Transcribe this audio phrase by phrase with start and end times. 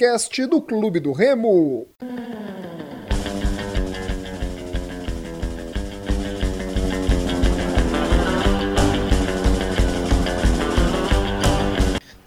[0.00, 1.89] podcast do Clube do Remo.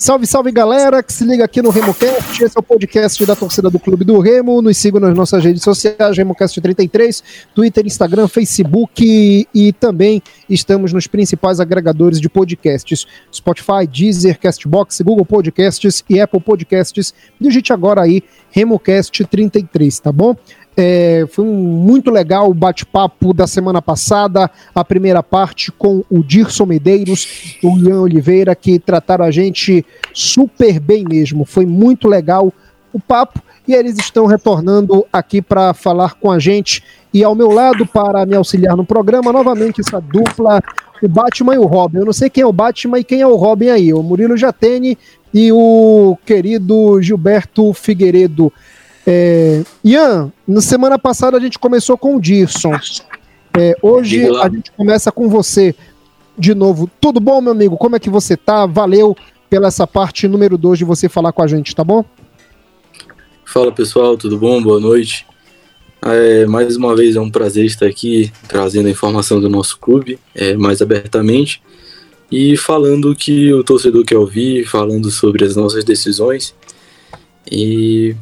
[0.04, 2.44] Salve, salve galera que se liga aqui no RemoCast.
[2.44, 4.62] Esse é o podcast da torcida do Clube do Remo.
[4.62, 7.24] Nos sigam nas nossas redes sociais, RemoCast33,
[7.56, 15.26] Twitter, Instagram, Facebook e também estamos nos principais agregadores de podcasts: Spotify, Deezer, Castbox, Google
[15.26, 17.14] Podcasts e Apple Podcasts.
[17.40, 18.22] Digite agora aí
[18.54, 20.36] RemoCast33, tá bom?
[20.76, 26.24] É, foi um, muito legal o bate-papo da semana passada, a primeira parte com o
[26.24, 31.46] Dirson Medeiros, o Ian Oliveira, que trataram a gente super bem mesmo.
[31.46, 32.52] Foi muito legal
[32.92, 36.84] o papo e eles estão retornando aqui para falar com a gente.
[37.14, 40.62] E ao meu lado, para me auxiliar no programa, novamente essa dupla,
[41.02, 42.00] o Batman e o Robin.
[42.00, 44.36] Eu não sei quem é o Batman e quem é o Robin aí, o Murilo
[44.36, 44.98] Jatene
[45.34, 48.52] e o querido Gilberto Figueiredo.
[49.06, 52.74] É, Ian, na semana passada a gente começou com o Dirson.
[53.58, 55.76] É, hoje a gente começa com você
[56.38, 56.90] de novo.
[57.00, 57.78] Tudo bom, meu amigo?
[57.78, 58.66] Como é que você tá?
[58.66, 59.16] Valeu
[59.50, 62.04] pela essa parte número 2 de você falar com a gente, tá bom?
[63.46, 64.62] Fala pessoal, tudo bom?
[64.62, 65.28] Boa noite.
[66.02, 70.20] É, mais uma vez é um prazer estar aqui trazendo a informação do nosso clube
[70.36, 71.62] é, mais abertamente
[72.32, 76.56] e falando o que o torcedor quer ouvir, falando sobre as nossas decisões.
[77.50, 78.16] E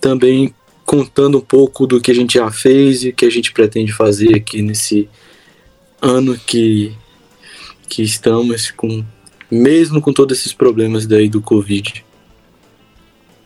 [0.00, 0.54] também
[0.86, 4.34] contando um pouco do que a gente já fez e que a gente pretende fazer
[4.34, 5.08] aqui nesse
[6.00, 6.96] ano que,
[7.88, 9.04] que estamos com,
[9.50, 12.04] mesmo com todos esses problemas daí do Covid.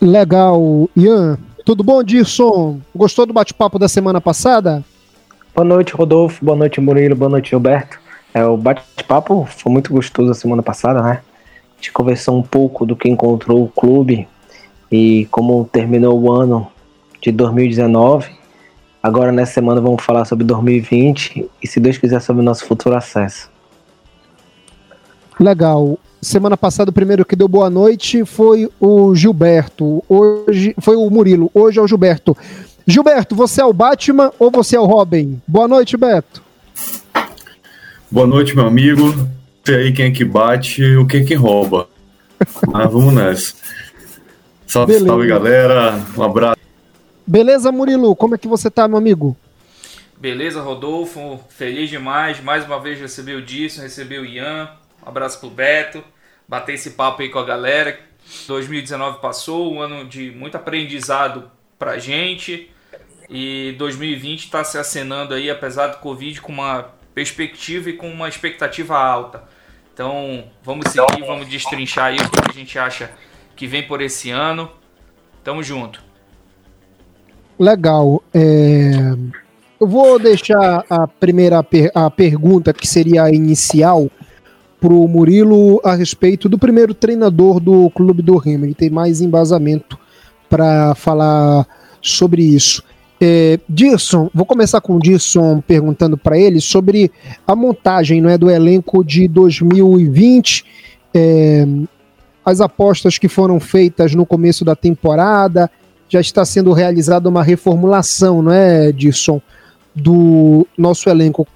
[0.00, 1.38] Legal, Ian.
[1.64, 2.80] Tudo bom, Dirson?
[2.94, 4.84] Gostou do bate-papo da semana passada?
[5.54, 6.44] Boa noite, Rodolfo.
[6.44, 7.16] Boa noite, Murilo.
[7.16, 7.98] Boa noite, Gilberto.
[8.32, 11.22] É, o bate-papo foi muito gostoso a semana passada, né?
[11.72, 14.28] A gente conversou um pouco do que encontrou o clube
[14.94, 16.68] e como terminou o ano
[17.20, 18.30] de 2019,
[19.02, 22.94] agora nessa semana vamos falar sobre 2020 e, se Deus quiser, sobre o nosso futuro
[22.94, 23.50] acesso.
[25.40, 25.98] Legal.
[26.22, 30.00] Semana passada, o primeiro que deu boa noite foi o Gilberto.
[30.08, 31.50] Hoje foi o Murilo.
[31.52, 32.36] Hoje é o Gilberto.
[32.86, 35.42] Gilberto, você é o Batman ou você é o Robin?
[35.44, 36.40] Boa noite, Beto.
[38.08, 39.12] Boa noite, meu amigo.
[39.64, 41.88] Sei aí quem é que bate, o que é que rouba.
[42.70, 43.54] Mas vamos nessa.
[44.74, 45.06] Salve, Beleza.
[45.06, 46.04] salve, galera.
[46.16, 46.60] Um abraço.
[47.24, 48.16] Beleza, Murilo?
[48.16, 49.36] Como é que você tá, meu amigo?
[50.18, 51.38] Beleza, Rodolfo.
[51.48, 52.40] Feliz demais.
[52.40, 54.68] Mais uma vez receber o Disson, receber o Ian.
[55.00, 56.02] Um abraço pro Beto.
[56.48, 58.00] Bater esse papo aí com a galera.
[58.48, 61.48] 2019 passou, um ano de muito aprendizado
[61.78, 62.68] pra gente.
[63.30, 68.28] E 2020 está se acenando aí, apesar do Covid, com uma perspectiva e com uma
[68.28, 69.44] expectativa alta.
[69.92, 73.08] Então, vamos seguir, vamos destrinchar aí o que a gente acha
[73.56, 74.70] que vem por esse ano.
[75.42, 76.02] Tamo junto.
[77.58, 78.22] Legal.
[78.32, 79.14] É...
[79.80, 84.10] Eu vou deixar a primeira per a pergunta, que seria a inicial,
[84.80, 88.64] para o Murilo a respeito do primeiro treinador do Clube do Remo.
[88.64, 89.98] Ele tem mais embasamento
[90.48, 91.66] para falar
[92.00, 92.82] sobre isso.
[93.20, 97.10] É, Dirson, vou começar com o Dirson perguntando para ele sobre
[97.46, 100.64] a montagem não é, do elenco de 2020.
[101.14, 101.66] É,
[102.44, 105.70] as apostas que foram feitas no começo da temporada,
[106.08, 109.40] já está sendo realizada uma reformulação, não é, Edson,
[109.94, 111.46] do nosso elenco.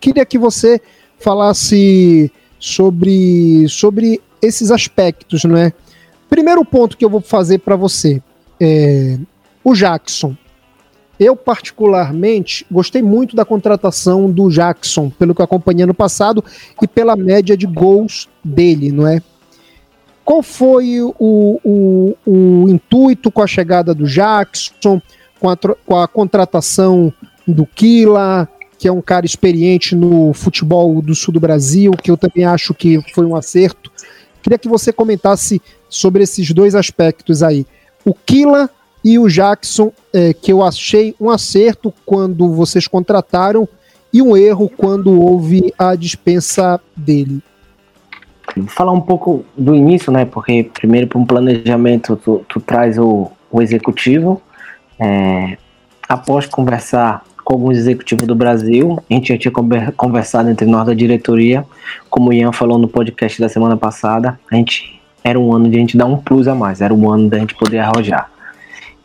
[0.00, 0.80] Queria que você
[1.18, 5.72] falasse sobre, sobre esses aspectos, não é?
[6.28, 8.22] Primeiro ponto que eu vou fazer para você
[8.60, 9.18] é
[9.62, 10.36] o Jackson.
[11.18, 16.44] Eu, particularmente, gostei muito da contratação do Jackson, pelo que acompanhei no passado
[16.82, 19.22] e pela média de gols dele, não é?
[20.26, 25.00] Qual foi o, o, o intuito com a chegada do Jackson,
[25.38, 27.12] com a, com a contratação
[27.46, 32.16] do Kila, que é um cara experiente no futebol do sul do Brasil, que eu
[32.16, 33.92] também acho que foi um acerto.
[34.42, 37.64] Queria que você comentasse sobre esses dois aspectos aí.
[38.04, 38.68] O Kila
[39.04, 43.68] e o Jackson, é, que eu achei um acerto quando vocês contrataram
[44.12, 47.40] e um erro quando houve a dispensa dele.
[48.56, 50.24] Vou falar um pouco do início, né?
[50.24, 54.40] Porque primeiro para um planejamento tu, tu traz o, o executivo.
[54.98, 55.58] É,
[56.08, 59.52] após conversar com alguns executivos do Brasil, a gente já tinha
[59.96, 61.64] conversado entre nós da diretoria,
[62.10, 65.76] como o Ian falou no podcast da semana passada, a gente era um ano de
[65.76, 68.30] a gente dar um plus a mais, era um ano da gente poder arrojar.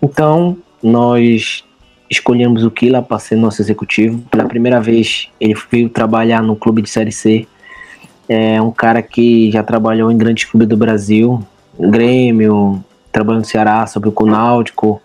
[0.02, 1.64] Então, nós
[2.10, 4.20] escolhemos o Kila para ser nosso executivo.
[4.32, 7.48] Pela primeira vez, ele veio trabalhar no clube de Série C
[8.28, 11.44] É um cara que já trabalhou em grandes clubes do Brasil,
[11.80, 15.02] Grêmio, trabalhou no Ceará sobre o Náutico.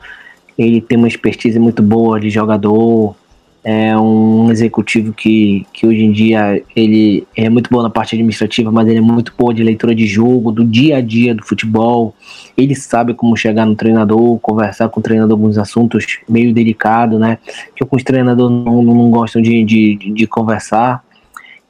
[0.56, 3.14] Ele tem uma expertise muito boa de jogador,
[3.68, 8.70] é um executivo que, que hoje em dia ele é muito bom na parte administrativa,
[8.70, 12.14] mas ele é muito bom de leitura de jogo, do dia a dia do futebol.
[12.56, 17.38] Ele sabe como chegar no treinador, conversar com o treinador alguns assuntos meio delicados, né?
[17.74, 21.02] Que alguns treinadores não, não gostam de, de, de conversar.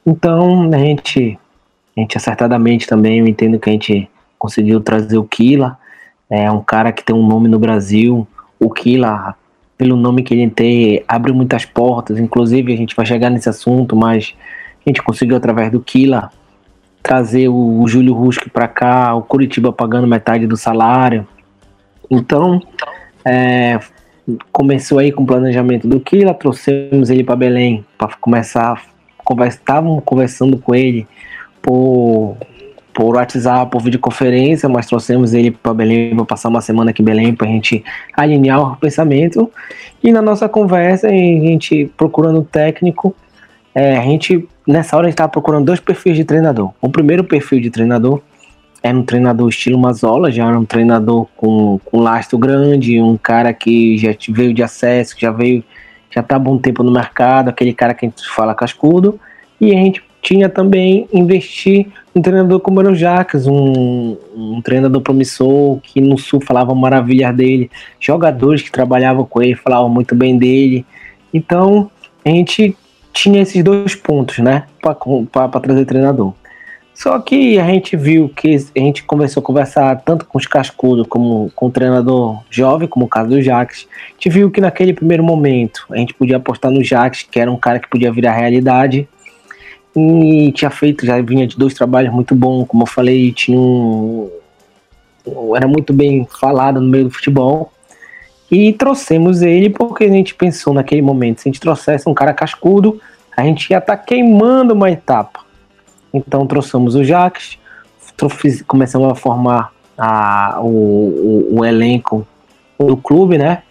[0.09, 1.37] Então, a gente,
[1.95, 4.09] a gente acertadamente também, eu entendo que a gente
[4.39, 5.77] conseguiu trazer o Kila.
[6.29, 8.25] É um cara que tem um nome no Brasil.
[8.57, 9.35] O Kila
[9.77, 12.17] pelo nome que ele tem, abre muitas portas.
[12.17, 14.33] Inclusive, a gente vai chegar nesse assunto, mas
[14.85, 16.31] a gente conseguiu, através do Kila,
[17.03, 21.27] trazer o, o Júlio Ruski para cá, o Curitiba pagando metade do salário.
[22.09, 22.61] Então,
[23.23, 23.77] é,
[24.51, 28.81] começou aí com o planejamento do Kila, trouxemos ele para Belém para começar.
[29.47, 31.07] Estávamos conversando com ele
[31.61, 32.37] por
[32.97, 37.05] por WhatsApp, por videoconferência, mas trouxemos ele para Belém, para passar uma semana aqui em
[37.05, 39.51] Belém, para a gente alinhar o pensamento.
[40.03, 43.15] E na nossa conversa, a gente procurando técnico,
[43.75, 46.71] é, a gente, nessa hora, a gente estava procurando dois perfis de treinador.
[46.81, 48.19] O primeiro perfil de treinador
[48.81, 53.53] era um treinador estilo Mazola, já era um treinador com, com lastro grande, um cara
[53.53, 55.63] que já veio de acesso, já veio,
[56.09, 59.19] já está há bom tempo no mercado, aquele cara que a gente fala cascudo.
[59.59, 65.01] E a gente tinha também investir um treinador como era o Jacques, um, um treinador
[65.01, 70.37] promissor que no Sul falava maravilhas dele, jogadores que trabalhavam com ele falavam muito bem
[70.37, 70.85] dele.
[71.33, 71.89] Então
[72.25, 72.75] a gente
[73.13, 76.33] tinha esses dois pontos, né, para trazer treinador.
[76.97, 81.05] Só que a gente viu que a gente começou a conversar tanto com os cascudos
[81.07, 83.87] como com o treinador jovem, como o caso do Jacques.
[84.09, 87.51] A gente viu que naquele primeiro momento a gente podia apostar no Jacques, que era
[87.51, 89.07] um cara que podia virar realidade
[89.95, 94.27] e tinha feito, já vinha de dois trabalhos muito bons, como eu falei, tinha um,
[95.55, 97.71] era muito bem falado no meio do futebol.
[98.49, 102.33] E trouxemos ele porque a gente pensou naquele momento, se a gente trouxesse um cara
[102.33, 102.99] cascudo,
[103.35, 105.45] a gente ia estar tá queimando uma etapa.
[106.13, 107.57] Então trouxemos o Jacques,
[108.65, 112.25] começamos a formar a, o, o, o elenco
[112.79, 113.63] do clube, né?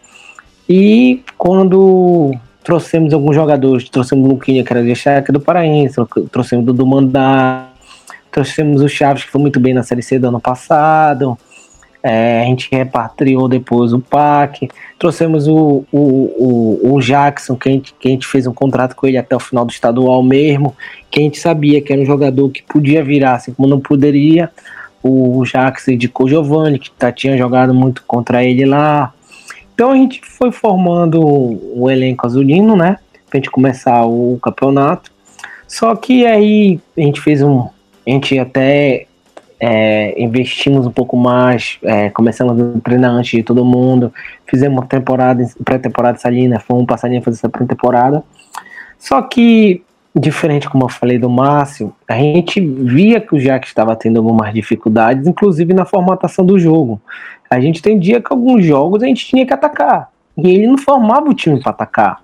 [0.68, 2.32] E quando
[2.64, 5.96] trouxemos alguns jogadores, trouxemos o Luquinha, que era de Chaca do Paraense,
[6.32, 7.68] trouxemos o Dudu Mandá,
[8.30, 11.38] trouxemos o Chaves, que foi muito bem na Série C do ano passado,
[12.08, 17.72] é, a gente repatriou depois o PAC, trouxemos o, o, o, o, Jackson, que a,
[17.72, 20.76] gente, que a gente fez um contrato com ele até o final do estadual mesmo,
[21.10, 24.48] que a gente sabia que era um jogador que podia virar, assim como não poderia.
[25.02, 29.12] O Jackson o Giovanni, que tá, tinha jogado muito contra ele lá.
[29.74, 32.98] Então a gente foi formando o elenco azulino, né?
[33.28, 35.10] Pra gente começar o campeonato.
[35.66, 37.68] Só que aí a gente fez um.
[38.06, 39.06] A gente até
[39.58, 44.12] é, investimos um pouco mais, é, começamos a treinar antes de todo mundo,
[44.46, 48.22] fizemos uma temporada, pré-temporada salina, fomos passar a fazer essa pré-temporada.
[48.98, 49.82] Só que,
[50.14, 54.52] diferente como eu falei do Márcio, a gente via que o Jack estava tendo algumas
[54.52, 57.00] dificuldades, inclusive na formatação do jogo.
[57.48, 60.10] A gente tem dia que alguns jogos a gente tinha que atacar.
[60.36, 62.20] E ele não formava o time para atacar.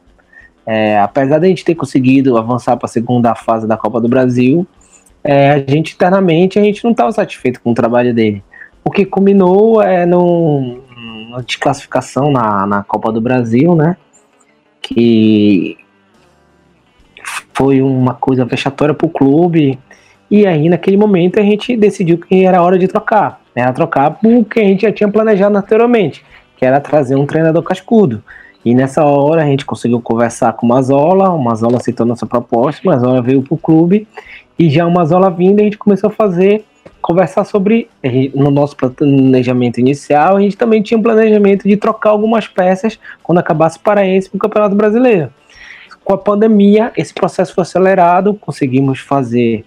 [0.66, 4.08] É, apesar de a gente ter conseguido avançar para a segunda fase da Copa do
[4.08, 4.66] Brasil,
[5.24, 8.42] é, a gente internamente a gente não estava satisfeito com o trabalho dele.
[8.84, 10.82] O que culminou é no,
[11.30, 13.96] na desclassificação na, na Copa do Brasil, né?
[14.80, 15.76] Que
[17.54, 19.78] foi uma coisa vexatória para o clube.
[20.30, 23.40] E aí, naquele momento, a gente decidiu que era hora de trocar.
[23.54, 26.24] Era trocar o que a gente já tinha planejado anteriormente,
[26.56, 28.22] que era trazer um treinador cascudo.
[28.64, 32.80] E nessa hora a gente conseguiu conversar com o Mazola, o Mazola aceitou nossa proposta,
[32.84, 34.06] o Mazola veio para o clube
[34.58, 36.64] e já o Mazola vindo a gente começou a fazer,
[37.00, 37.88] conversar sobre,
[38.34, 43.38] no nosso planejamento inicial, a gente também tinha um planejamento de trocar algumas peças quando
[43.38, 45.32] acabasse para esse para o Campeonato Brasileiro.
[46.04, 49.64] Com a pandemia, esse processo foi acelerado, conseguimos fazer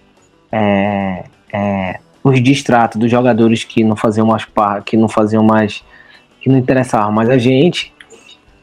[0.50, 4.46] é, é, os distratos dos jogadores que não faziam mais
[4.84, 5.84] que não faziam mais
[6.40, 7.92] que não interessavam mais a gente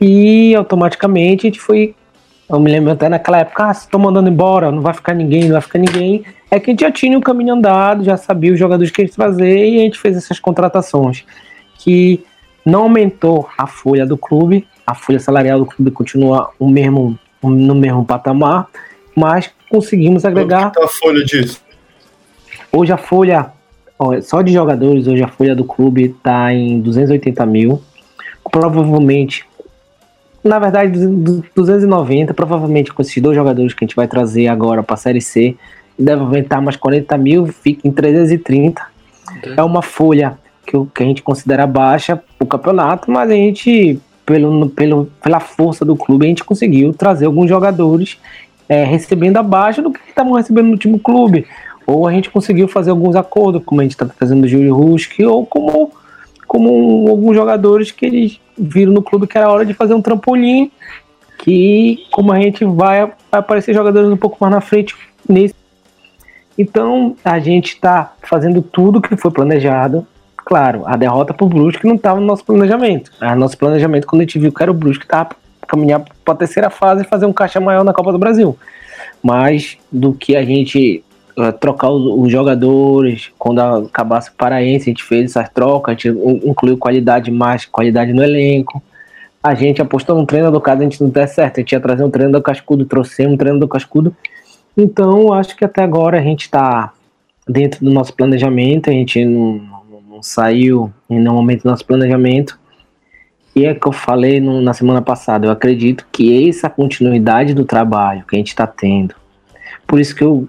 [0.05, 1.95] e automaticamente a gente foi
[2.49, 5.53] eu me lembro até naquela época, ah, estou mandando embora, não vai ficar ninguém, não
[5.53, 6.23] vai ficar ninguém.
[6.51, 9.01] É que a gente já tinha o um caminho andado, já sabia os jogadores que
[9.01, 11.23] a gente trazer e a gente fez essas contratações
[11.79, 12.23] que
[12.65, 17.73] não aumentou a folha do clube, a folha salarial do clube continua o mesmo, no
[17.73, 18.67] mesmo patamar,
[19.15, 20.69] mas conseguimos agregar.
[20.71, 21.61] Tá a folha disso?
[22.71, 23.51] Hoje a folha,
[23.97, 27.81] ó, só de jogadores, hoje a folha do clube está em 280 mil.
[28.51, 29.45] Provavelmente,
[30.43, 30.99] na verdade,
[31.55, 35.21] 290, provavelmente com esses dois jogadores que a gente vai trazer agora para a Série
[35.21, 35.55] C,
[35.97, 38.81] deve aumentar mais 40 mil, fica em 330.
[39.55, 44.69] É uma folha que, que a gente considera baixa o campeonato, mas a gente, pelo,
[44.69, 48.17] pelo, pela força do clube, a gente conseguiu trazer alguns jogadores
[48.67, 51.45] é, recebendo abaixo do que estavam recebendo no último clube.
[51.85, 55.19] Ou a gente conseguiu fazer alguns acordos, como a gente está fazendo o Júlio Rusk,
[55.19, 55.91] ou como,
[56.53, 60.71] como alguns jogadores que eles viram no clube que era hora de fazer um trampolim,
[61.39, 64.95] que como a gente vai, aparecer jogadores um pouco mais na frente
[65.27, 65.55] nesse.
[66.55, 70.05] Então a gente está fazendo tudo que foi planejado.
[70.37, 73.11] Claro, a derrota para o Brusque não estava no nosso planejamento.
[73.19, 75.35] O nosso planejamento, quando a gente viu que era o Brusque, estava
[75.67, 78.55] caminhar para a terceira fase e fazer um caixa maior na Copa do Brasil.
[79.23, 81.03] Mas do que a gente
[81.59, 86.09] trocar os, os, jogadores, quando acabasse o Paraense, a gente fez essas trocas, a gente
[86.47, 88.81] incluiu qualidade mais, qualidade no elenco.
[89.41, 92.03] A gente apostou no treinador, caso a gente não der certo, a gente ia trazer
[92.03, 94.15] um treinador cascudo, trouxemos um treinador cascudo.
[94.77, 96.93] Então, acho que até agora a gente está
[97.47, 99.61] dentro do nosso planejamento, a gente não,
[100.09, 102.57] não saiu em nenhum momento do nosso planejamento.
[103.55, 107.65] E é que eu falei no, na semana passada, eu acredito que essa continuidade do
[107.65, 109.15] trabalho que a gente está tendo,
[109.85, 110.47] por isso que eu.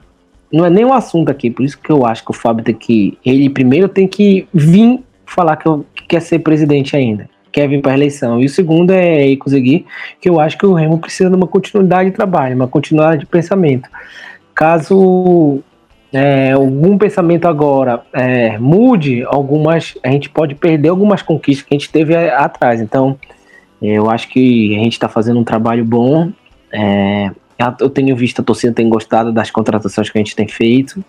[0.53, 2.75] Não é nem um assunto aqui, por isso que eu acho que o Fábio tem
[2.75, 3.19] que.
[3.25, 7.81] Ele primeiro tem que vir falar que, eu, que quer ser presidente ainda, quer vir
[7.81, 8.41] para a eleição.
[8.41, 9.87] E o segundo é conseguir,
[10.21, 13.27] que eu acho que o Remo precisa de uma continuidade de trabalho, uma continuidade de
[13.27, 13.89] pensamento.
[14.55, 15.63] Caso
[16.13, 21.79] é, algum pensamento agora é, mude, algumas a gente pode perder algumas conquistas que a
[21.79, 22.81] gente teve atrás.
[22.81, 23.19] Então,
[23.83, 26.31] eu acho que a gente está fazendo um trabalho bom.
[26.73, 27.31] É,
[27.81, 31.05] eu tenho visto a torcida tem gostado das contratações que a gente tem feito.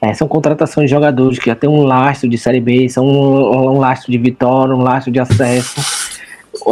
[0.00, 3.74] É, são contratações de jogadores que já tem um lastro de Série B, são um,
[3.74, 6.10] um lastro de vitória, um lastro de acesso.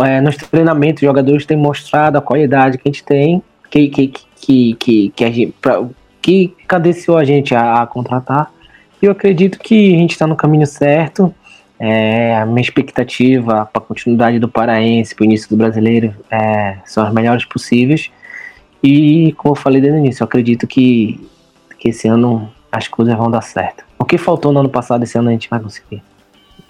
[0.04, 4.12] É, nos treinamentos, os jogadores têm mostrado a qualidade que a gente tem, que, que,
[4.40, 5.84] que, que, que a gente, pra,
[6.22, 8.50] que cadenciou a gente a, a contratar.
[9.00, 11.34] E eu acredito que a gente está no caminho certo.
[11.78, 16.78] É, a minha expectativa para a continuidade do Paraense, para o início do brasileiro, é,
[16.84, 18.10] são as melhores possíveis.
[18.82, 21.20] E, como eu falei desde o início, eu acredito que,
[21.78, 23.84] que esse ano as coisas vão dar certo.
[23.98, 26.02] O que faltou no ano passado, esse ano a gente vai conseguir.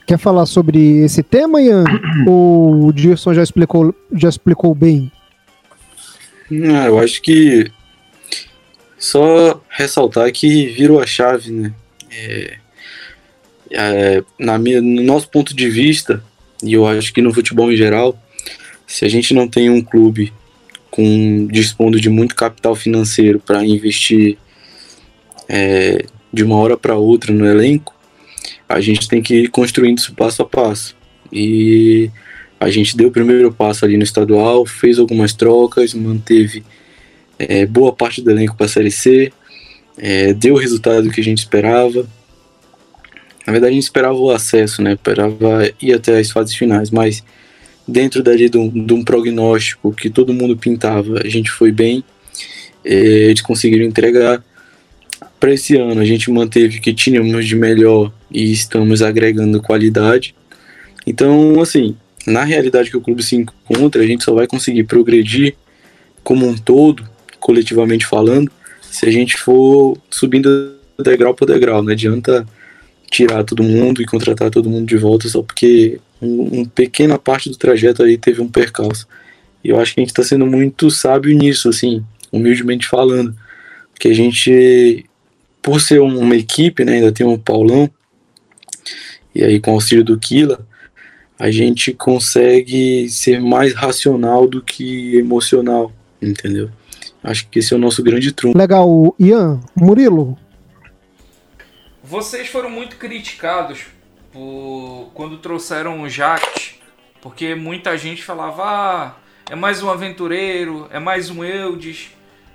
[0.07, 1.85] Quer falar sobre esse tema, Ian?
[2.27, 5.13] Ou o Dirson já explicou, já explicou bem?
[6.51, 7.71] Não, eu acho que
[8.99, 11.75] só ressaltar que virou a chave, né?
[12.11, 12.59] É,
[13.71, 16.25] é, na minha, no nosso ponto de vista,
[16.63, 18.19] e eu acho que no futebol em geral,
[18.87, 20.33] se a gente não tem um clube
[20.99, 24.37] com dispondo de muito capital financeiro para investir
[25.49, 27.95] é, de uma hora para outra no elenco,
[28.69, 30.97] a gente tem que ir construindo isso passo a passo.
[31.33, 32.11] E
[32.59, 36.65] a gente deu o primeiro passo ali no estadual, fez algumas trocas, manteve
[37.39, 39.33] é, boa parte do elenco para a Série C,
[39.97, 42.09] é, deu o resultado que a gente esperava.
[43.47, 44.95] Na verdade, a gente esperava o acesso, né?
[44.95, 47.23] Esperava ir até as fases finais, mas
[47.89, 52.05] dentro dali de um, de um prognóstico que todo mundo pintava, a gente foi bem.
[52.85, 54.45] É, eles conseguiram entregar.
[55.41, 60.35] Para esse ano, a gente manteve o que tínhamos de melhor e estamos agregando qualidade.
[61.07, 65.55] Então, assim, na realidade que o clube se encontra, a gente só vai conseguir progredir
[66.23, 68.51] como um todo coletivamente falando,
[68.83, 71.83] se a gente for subindo degrau por degrau.
[71.83, 72.47] Não adianta
[73.11, 77.49] tirar todo mundo e contratar todo mundo de volta só porque uma um pequena parte
[77.49, 79.07] do trajeto aí teve um percalço.
[79.63, 83.35] E eu acho que a gente está sendo muito sábio nisso, assim, humildemente falando.
[83.93, 85.05] Porque a gente,
[85.63, 87.91] por ser uma equipe, né, ainda tem um Paulão,
[89.35, 90.67] e aí com o auxílio do Kila,
[91.39, 96.71] a gente consegue ser mais racional do que emocional, entendeu?
[97.23, 98.59] Acho que esse é o nosso grande trunfo.
[98.59, 100.37] Legal, Ian, Murilo.
[102.09, 103.85] Vocês foram muito criticados
[104.33, 106.81] por quando trouxeram o Jacques,
[107.21, 109.15] porque muita gente falava: ah,
[109.51, 112.09] é mais um aventureiro, é mais um Eudes.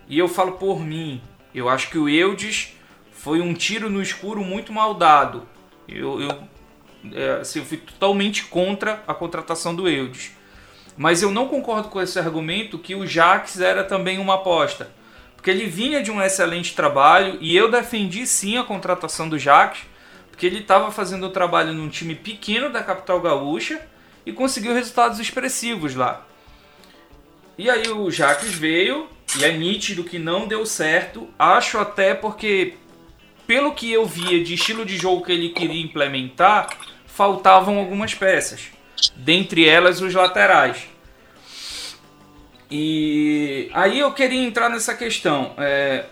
[0.10, 1.22] E eu falo por mim,
[1.54, 2.74] eu acho que o Eudes
[3.12, 5.48] foi um tiro no escuro muito mal dado.
[5.88, 6.44] Eu, eu,
[7.14, 10.32] é, assim, eu fui totalmente contra a contratação do Eudes.
[10.98, 14.90] Mas eu não concordo com esse argumento que o Jax era também uma aposta.
[15.44, 19.80] Porque ele vinha de um excelente trabalho e eu defendi sim a contratação do Jax,
[20.32, 23.86] porque ele estava fazendo o trabalho num time pequeno da capital gaúcha
[24.26, 26.26] e conseguiu resultados expressivos lá.
[27.58, 31.28] E aí o Jax veio e é nítido que não deu certo.
[31.38, 32.76] Acho até porque,
[33.46, 36.70] pelo que eu via de estilo de jogo que ele queria implementar,
[37.06, 38.70] faltavam algumas peças
[39.14, 40.93] dentre elas os laterais.
[42.76, 45.54] E aí eu queria entrar nessa questão.
[45.60, 46.06] É,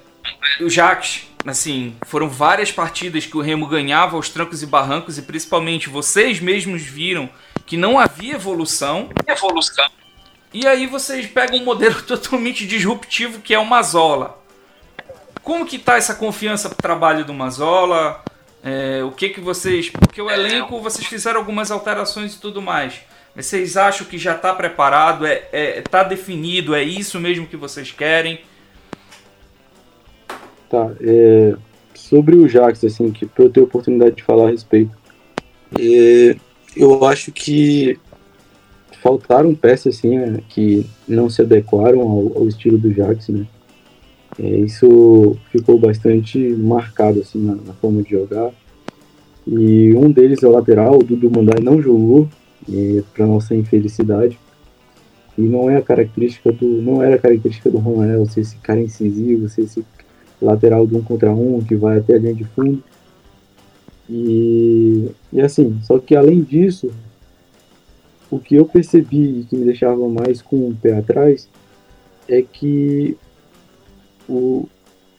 [0.60, 5.24] o Jacques, assim, foram várias partidas que o Remo ganhava aos trancos e barrancos e
[5.24, 7.28] principalmente vocês mesmos viram
[7.66, 9.10] que não havia evolução.
[9.26, 9.90] Evolução.
[10.54, 14.40] E aí vocês pegam um modelo totalmente disruptivo que é o Mazola.
[15.42, 18.24] Como que tá essa confiança pro trabalho do Mazola?
[18.64, 19.90] É, o que que vocês...
[19.90, 23.02] Porque o elenco, vocês fizeram algumas alterações e tudo mais.
[23.36, 25.26] Vocês acham que já está preparado?
[25.26, 26.76] É, é, tá definido?
[26.76, 28.42] É isso mesmo que vocês querem?
[30.70, 31.56] Tá, é,
[31.94, 34.92] sobre o Jax, assim, que eu ter oportunidade de falar a respeito,
[35.78, 36.36] é,
[36.76, 37.98] eu acho que
[39.02, 43.46] faltaram peças, assim, né, que não se adequaram ao, ao estilo do Jax, né,
[44.40, 48.52] é, isso ficou bastante marcado, assim, na, na, forma de jogar,
[49.48, 52.30] e um deles é o lateral, o Dudu Mandai não jogou,
[53.14, 54.40] para nossa infelicidade,
[55.38, 58.82] e não é a característica do, não era a característica do Ronaldo ser esse cara
[58.82, 59.84] incisivo, ser esse
[60.42, 62.84] lateral de um contra um, que vai até a linha de fundo.
[64.10, 66.92] E, e assim, só que além disso,
[68.30, 71.48] o que eu percebi e que me deixava mais com o pé atrás
[72.28, 73.18] é que
[74.28, 74.68] o,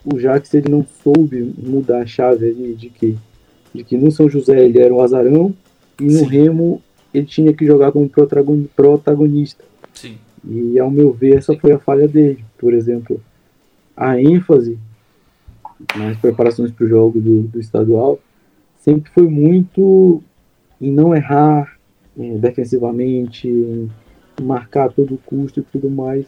[0.04, 3.16] o Jax ele não soube mudar a chave ali de que,
[3.74, 5.54] de que no São José ele era um azarão
[6.00, 6.24] e no Sim.
[6.26, 6.82] Remo
[7.12, 8.08] ele tinha que jogar como
[8.74, 9.64] protagonista.
[9.92, 10.16] Sim.
[10.44, 12.44] E ao meu ver, essa foi a falha dele.
[12.58, 13.20] Por exemplo,
[13.96, 14.78] a ênfase
[15.96, 18.18] nas preparações para o jogo do, do, estadual,
[18.80, 20.22] sempre foi muito
[20.80, 21.76] em não errar
[22.16, 23.90] em, defensivamente, em
[24.40, 26.26] marcar a todo custo e tudo mais.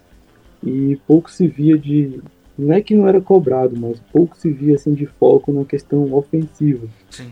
[0.63, 2.21] E pouco se via de.
[2.57, 6.13] Não é que não era cobrado, mas pouco se via assim de foco na questão
[6.13, 6.87] ofensiva.
[7.11, 7.31] Sim.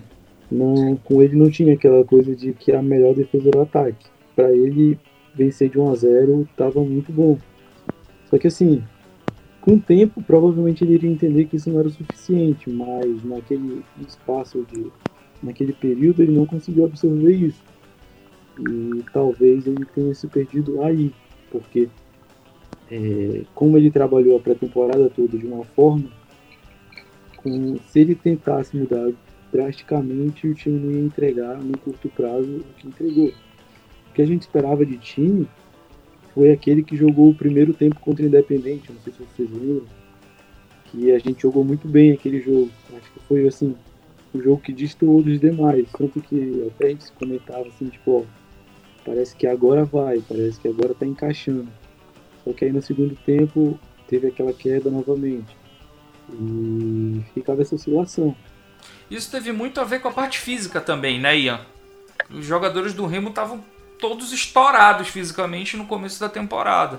[0.52, 4.06] Não, com ele não tinha aquela coisa de que a melhor defesa do ataque.
[4.36, 4.98] Para ele
[5.34, 7.38] vencer de 1 a 0 estava muito bom.
[8.28, 8.82] Só que assim,
[9.62, 13.82] com o tempo, provavelmente ele iria entender que isso não era o suficiente, mas naquele
[14.06, 14.90] espaço de.
[15.42, 17.62] naquele período ele não conseguiu absorver isso.
[18.58, 21.14] E talvez ele tenha se perdido aí,
[21.50, 21.88] porque
[22.90, 26.10] é, como ele trabalhou a pré-temporada toda de uma forma,
[27.36, 29.10] com, se ele tentasse mudar
[29.52, 33.28] drasticamente, o time não ia entregar no curto prazo o que entregou.
[33.28, 35.46] O que a gente esperava de time
[36.34, 39.84] foi aquele que jogou o primeiro tempo contra o Independente, não sei se vocês lembram,
[40.86, 42.70] que a gente jogou muito bem aquele jogo.
[42.96, 43.74] Acho que foi assim,
[44.34, 48.22] o jogo que destoou dos demais, tanto que até a gente comentava assim, tipo, ó,
[49.04, 51.68] parece que agora vai, parece que agora tá encaixando.
[52.44, 55.56] Só que aí no segundo tempo teve aquela queda novamente.
[56.32, 58.34] E ficava essa oscilação.
[59.10, 61.60] Isso teve muito a ver com a parte física também, né, Ian?
[62.30, 63.62] Os jogadores do Remo estavam
[63.98, 66.98] todos estourados fisicamente no começo da temporada.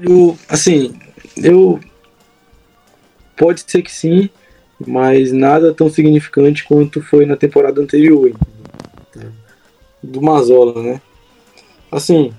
[0.00, 0.98] Eu, assim,
[1.36, 1.78] eu.
[3.36, 4.30] Pode ser que sim,
[4.86, 8.32] mas nada tão significante quanto foi na temporada anterior.
[10.02, 11.02] Do Mazola, né?
[11.90, 12.32] Assim,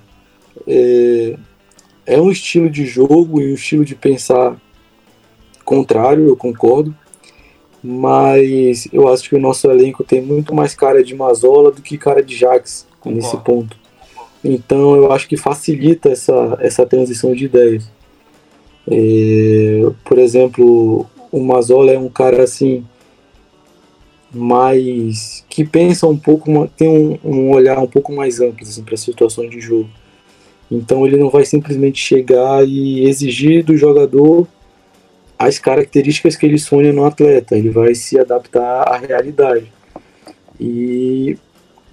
[0.66, 1.36] é,
[2.04, 4.56] é um estilo de jogo e um estilo de pensar
[5.64, 6.94] contrário, eu concordo
[7.86, 11.98] mas eu acho que o nosso elenco tem muito mais cara de Mazola do que
[11.98, 13.18] cara de Jax Concordo.
[13.18, 13.76] nesse ponto.
[14.42, 17.86] Então eu acho que facilita essa, essa transição de ideias.
[18.90, 22.86] É, por exemplo, o Mazola é um cara assim
[24.32, 28.96] mais que pensa um pouco, tem um, um olhar um pouco mais amplo assim, para
[28.96, 29.90] situações de jogo.
[30.70, 34.48] Então ele não vai simplesmente chegar e exigir do jogador
[35.38, 39.72] as características que ele sonha no atleta, ele vai se adaptar à realidade.
[40.58, 41.36] E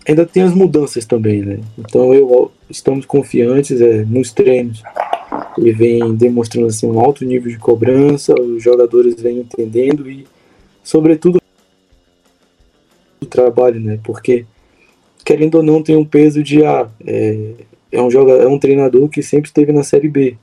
[0.08, 1.60] ainda tem as mudanças também, né?
[1.78, 4.84] Então eu estamos confiantes é, nos treinos.
[5.58, 10.26] Ele vem demonstrando assim um alto nível de cobrança, os jogadores vêm entendendo e,
[10.84, 11.42] sobretudo,
[13.22, 14.00] o trabalho, né?
[14.04, 14.46] Porque
[15.26, 17.54] querendo ou não tem um peso de ah, é,
[17.92, 20.38] é um jogador, é um treinador que sempre esteve na série B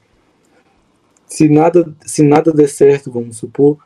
[1.29, 3.79] se nada, se nada der certo, vamos supor,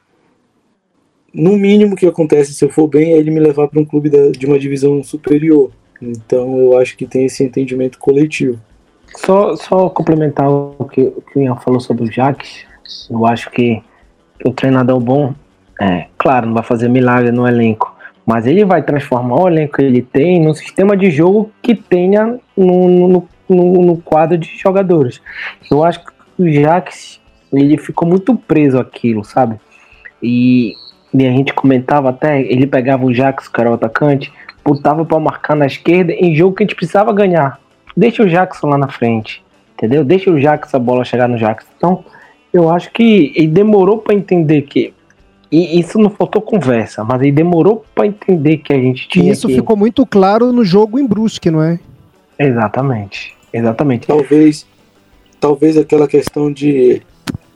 [1.35, 4.11] no mínimo que acontece se eu for bem é ele me levar para um clube
[4.11, 5.71] da, de uma divisão superior.
[6.01, 8.61] Então eu acho que tem esse entendimento coletivo.
[9.17, 12.65] Só, só complementar o que, o que Ian falou sobre o Jaques,
[13.11, 13.83] eu acho que
[14.45, 15.35] o treinador bom,
[15.81, 17.95] é, claro, não vai fazer milagre no elenco,
[18.27, 22.39] mas ele vai transformar o elenco que ele tem num sistema de jogo que tenha
[22.57, 25.21] no, no, no, no quadro de jogadores.
[25.71, 27.22] Eu acho que o Jaques
[27.53, 29.57] ele ficou muito preso aquilo, sabe?
[30.23, 30.75] E,
[31.13, 34.33] e, a gente comentava até, ele pegava o Jax, que era o atacante,
[34.65, 37.61] botava para marcar na esquerda em jogo que a gente precisava ganhar.
[37.97, 40.05] Deixa o Jackson lá na frente, entendeu?
[40.05, 41.69] Deixa o Jax a bola chegar no Jackson.
[41.77, 42.05] Então,
[42.53, 44.93] Eu acho que ele demorou para entender que.
[45.51, 49.27] E isso não faltou conversa, mas ele demorou para entender que a gente tinha.
[49.27, 49.55] E isso que...
[49.55, 51.79] ficou muito claro no jogo em Brusque, não é?
[52.39, 53.35] Exatamente.
[53.53, 54.07] Exatamente.
[54.07, 54.67] Talvez,
[55.39, 57.03] talvez aquela questão de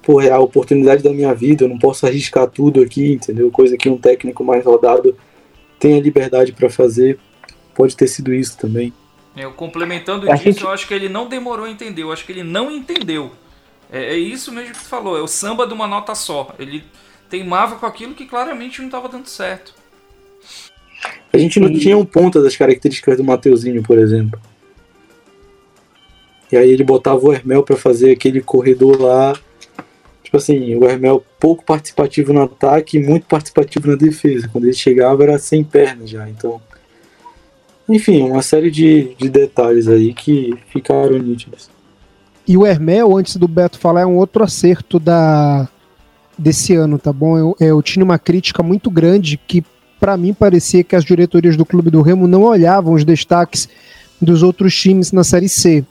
[0.07, 3.51] pô, é a oportunidade da minha vida, eu não posso arriscar tudo aqui, entendeu?
[3.51, 5.17] Coisa que um técnico mais rodado
[5.81, 7.19] tem a liberdade para fazer.
[7.75, 8.93] Pode ter sido isso também.
[9.37, 10.63] Eu complementando a gente...
[10.63, 13.33] eu acho que ele não demorou a entender, eu acho que ele não entendeu.
[13.91, 16.55] É, é isso mesmo que tu falou, é o samba de uma nota só.
[16.57, 16.85] Ele
[17.29, 19.75] teimava com aquilo que claramente não estava dando certo.
[21.33, 21.81] A gente não e...
[21.81, 24.41] tinha um ponta das características do Mateuzinho, por exemplo.
[26.53, 29.35] E aí ele botava o Hermel para fazer aquele corredor lá
[30.37, 34.49] tipo assim, o Hermel pouco participativo no ataque e muito participativo na defesa.
[34.49, 36.61] Quando ele chegava era sem perna já, então.
[37.89, 41.71] Enfim, uma série de, de detalhes aí que ficaram nítidos.
[42.47, 45.69] E o Hermel, antes do Beto falar, é um outro acerto da
[46.39, 47.39] desse ano, tá bom?
[47.39, 49.65] Eu, eu tinha uma crítica muito grande que
[49.99, 53.67] para mim parecia que as diretorias do Clube do Remo não olhavam os destaques
[54.21, 55.83] dos outros times na Série C.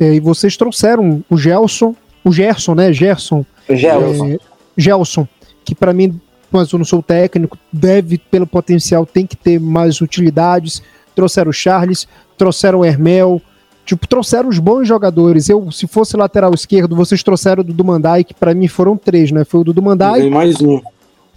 [0.00, 1.94] É, e vocês trouxeram o Gelson,
[2.26, 2.92] o Gerson, né?
[2.92, 4.30] Gerson, Gelson.
[4.30, 4.38] É,
[4.76, 5.28] Gelson,
[5.64, 10.00] que para mim, mas eu não sou técnico, deve, pelo potencial, tem que ter mais
[10.00, 10.82] utilidades.
[11.14, 13.40] Trouxeram o Charles, trouxeram o Hermel,
[13.84, 15.48] tipo, trouxeram os bons jogadores.
[15.48, 19.30] Eu, se fosse lateral esquerdo, vocês trouxeram o Dudu Mandai, que para mim foram três,
[19.30, 19.44] né?
[19.44, 20.22] Foi o Dudu Mandai.
[20.22, 20.80] Tem mais um.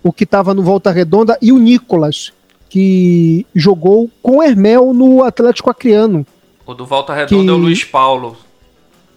[0.02, 2.34] O que tava no Volta Redonda e o Nicolas,
[2.68, 6.26] que jogou com o Hermel no Atlético Acreano.
[6.66, 7.50] O do Volta Redonda que...
[7.50, 8.36] é o Luiz Paulo.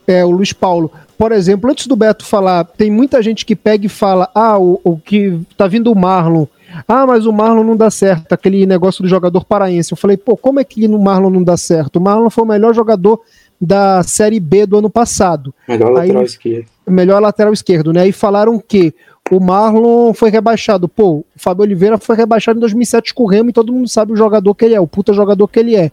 [0.07, 0.91] É, o Luiz Paulo
[1.23, 4.81] por exemplo, antes do Beto falar, tem muita gente que pega e fala: ah, o,
[4.83, 6.47] o que tá vindo o Marlon.
[6.89, 9.93] Ah, mas o Marlon não dá certo, aquele negócio do jogador paraense.
[9.93, 11.97] Eu falei, pô, como é que o Marlon não dá certo?
[11.97, 13.21] O Marlon foi o melhor jogador
[13.61, 15.55] da Série B do ano passado.
[15.69, 16.67] Melhor Aí, lateral esquerdo.
[16.89, 18.09] Melhor lateral esquerdo, né?
[18.09, 18.93] E falaram que
[19.31, 20.89] o Marlon foi rebaixado.
[20.89, 24.13] Pô, o Fábio Oliveira foi rebaixado em 2007 com o Remo e todo mundo sabe
[24.13, 25.93] o jogador que ele é, o puta jogador que ele é.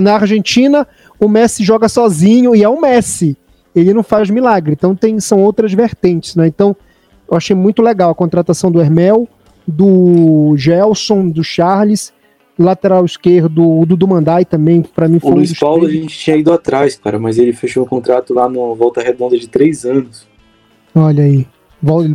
[0.00, 0.86] Na Argentina,
[1.18, 3.36] o Messi joga sozinho e é o Messi
[3.76, 4.72] ele não faz milagre.
[4.72, 6.46] Então tem, são outras vertentes, né?
[6.46, 6.74] Então
[7.30, 9.28] eu achei muito legal a contratação do Hermel,
[9.66, 12.12] do Gelson, do Charles,
[12.58, 15.98] lateral esquerdo, o Dudu Mandai também, para mim foi O Luiz um Paulo três.
[15.98, 19.36] a gente tinha ido atrás, cara, mas ele fechou o contrato lá no Volta Redonda
[19.38, 20.26] de três anos.
[20.94, 21.46] Olha aí,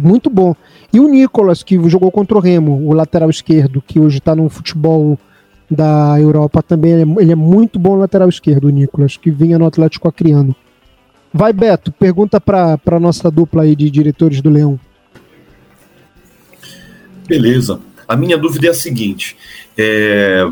[0.02, 0.56] muito bom.
[0.92, 4.50] E o Nicolas, que jogou contra o Remo, o lateral esquerdo, que hoje está no
[4.50, 5.20] futebol
[5.72, 10.10] da Europa também, ele é muito bom lateral esquerdo, o Nicolas, que vinha no Atlético
[10.10, 10.54] Acreano.
[11.34, 14.78] Vai, Beto, pergunta para a nossa dupla aí de diretores do Leão.
[17.26, 17.80] Beleza.
[18.06, 19.38] A minha dúvida é a seguinte:
[19.78, 20.46] é,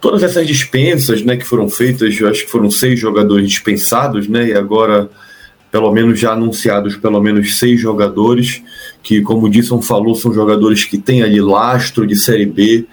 [0.00, 4.48] todas essas dispensas né, que foram feitas, eu acho que foram seis jogadores dispensados, né,
[4.48, 5.10] e agora,
[5.70, 8.62] pelo menos, já anunciados pelo menos seis jogadores,
[9.02, 12.86] que, como o Disson falou, são jogadores que têm ali lastro de Série B,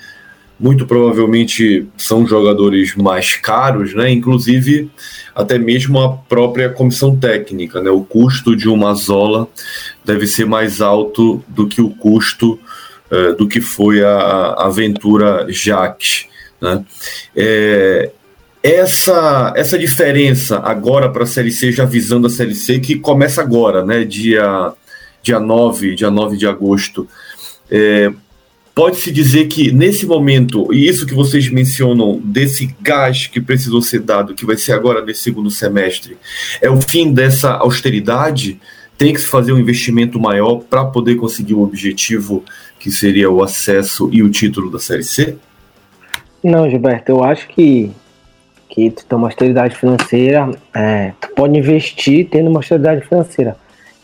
[0.60, 4.10] muito provavelmente são jogadores mais caros, né?
[4.12, 4.90] Inclusive
[5.36, 7.90] até mesmo a própria comissão técnica, né?
[7.90, 9.48] O custo de uma Zola
[10.04, 12.60] deve ser mais alto do que o custo
[13.12, 16.26] uh, do que foi a, a aventura Jacques,
[16.60, 16.84] né?
[17.36, 18.12] É,
[18.64, 23.42] essa, essa diferença agora para a Série C, já visando a Série C, que começa
[23.42, 24.04] agora, né?
[24.04, 24.74] Dia,
[25.22, 27.08] dia 9, dia 9 de agosto.
[27.70, 28.12] É,
[28.78, 34.02] Pode-se dizer que nesse momento, e isso que vocês mencionam, desse gás que precisou ser
[34.02, 36.16] dado, que vai ser agora nesse segundo semestre,
[36.62, 38.60] é o fim dessa austeridade?
[38.96, 42.46] Tem que se fazer um investimento maior para poder conseguir o objetivo
[42.80, 45.36] que seria o acesso e o título da Série C?
[46.44, 47.90] Não, Gilberto, eu acho que,
[48.70, 53.58] que tu tem uma austeridade financeira, é, tu pode investir tendo uma austeridade financeira.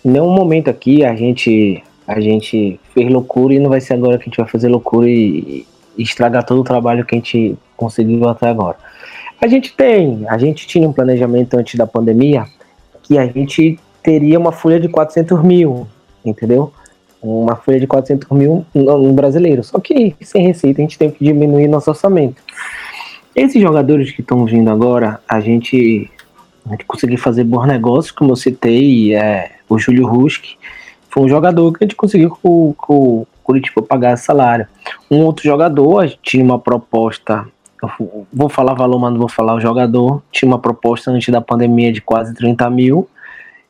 [0.04, 4.18] Em nenhum momento aqui a gente a gente fez loucura e não vai ser agora
[4.18, 5.66] que a gente vai fazer loucura e,
[5.98, 8.78] e estragar todo o trabalho que a gente conseguiu até agora.
[9.42, 12.46] A gente tem, a gente tinha um planejamento antes da pandemia
[13.02, 15.88] que a gente teria uma folha de 400 mil,
[16.24, 16.72] entendeu?
[17.22, 19.64] Uma folha de 400 mil no brasileiro.
[19.64, 22.42] Só que sem receita a gente tem que diminuir nosso orçamento.
[23.36, 26.10] Esses jogadores que estão vindo agora, a gente,
[26.66, 30.58] a gente conseguiu fazer bons negócios, como eu citei, é, o Júlio Ruski,
[31.14, 34.66] foi um jogador que a gente conseguiu com, o Curitiba pagar salário.
[35.12, 37.46] Um outro jogador, a gente tinha uma proposta,
[38.34, 41.94] vou falar valor, mas não vou falar o jogador, tinha uma proposta antes da pandemia
[41.94, 43.08] de quase 30 mil,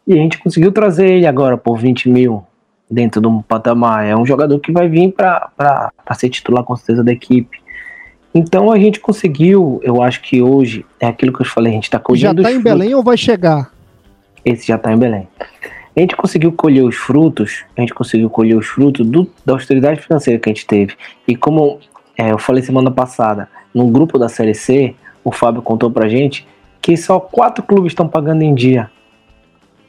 [0.08, 2.46] e a gente conseguiu trazer ele agora por 20 mil
[2.90, 4.06] dentro do patamar.
[4.06, 7.62] É um jogador que vai vir para ser titular com certeza da equipe.
[8.34, 11.84] Então a gente conseguiu, eu acho que hoje, é aquilo que eu falei, a gente
[11.86, 12.42] está colhendo.
[12.42, 13.70] Já está em Belém ou vai chegar?
[14.46, 15.28] Esse já está em Belém.
[15.96, 20.02] A gente conseguiu colher os frutos, a gente conseguiu colher os frutos do, da austeridade
[20.02, 20.96] financeira que a gente teve.
[21.28, 21.80] E como
[22.18, 26.48] é, eu falei semana passada, no grupo da Série C, o Fábio contou pra gente
[26.82, 28.90] que só quatro clubes estão pagando em dia.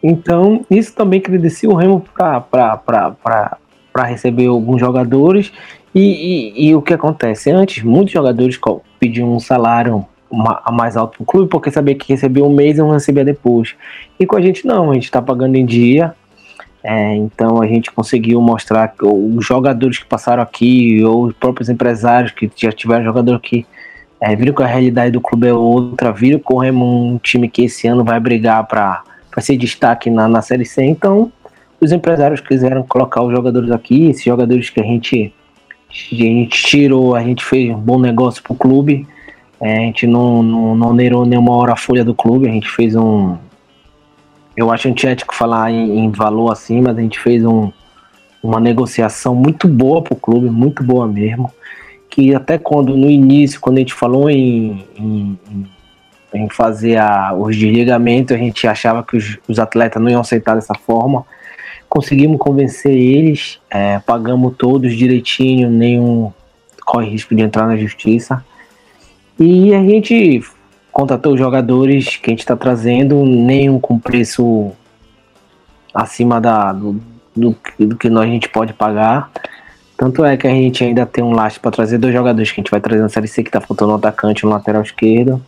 [0.02, 5.50] Então, isso também credencia o Remo para receber alguns jogadores.
[5.94, 7.50] E, e, e, o que acontece?
[7.50, 8.60] Antes, muitos jogadores
[8.98, 10.04] pediam um salário
[10.72, 13.74] mais alto para o clube, porque sabia que recebia um mês e não recebia depois.
[14.18, 16.14] E com a gente não, a gente está pagando em dia.
[16.82, 21.70] É, então a gente conseguiu mostrar que os jogadores que passaram aqui, ou os próprios
[21.70, 23.64] empresários que já tiveram jogador aqui,
[24.20, 27.48] é, viram que a realidade do clube é outra, viram que o Remo um time
[27.48, 29.02] que esse ano vai brigar para
[29.38, 30.84] ser destaque na, na Série C.
[30.84, 31.32] Então
[31.80, 35.32] os empresários quiseram colocar os jogadores aqui, esses jogadores que a gente,
[35.90, 39.06] a gente tirou, a gente fez um bom negócio para o clube.
[39.64, 42.68] É, a gente não, não, não nerou nenhuma hora a folha do clube, a gente
[42.68, 43.34] fez um.
[44.54, 47.72] Eu acho antiético falar em, em valor assim, mas a gente fez um,
[48.42, 51.50] uma negociação muito boa para o clube, muito boa mesmo.
[52.10, 55.38] Que até quando no início, quando a gente falou em, em,
[56.34, 60.56] em fazer a, os desligamentos, a gente achava que os, os, atletas não iam aceitar
[60.56, 61.24] dessa forma.
[61.88, 66.30] Conseguimos convencer eles, é, pagamos todos direitinho, nenhum
[66.84, 68.44] corre risco de entrar na justiça.
[69.38, 70.42] E a gente
[70.92, 74.70] contratou jogadores que a gente está trazendo, nenhum com preço
[75.92, 77.00] acima da, do,
[77.34, 79.30] do, do, que nós, a gente pode pagar.
[79.96, 82.62] Tanto é que a gente ainda tem um laço para trazer dois jogadores que a
[82.62, 85.42] gente vai trazer na Série C, que está faltando um atacante um lateral esquerdo.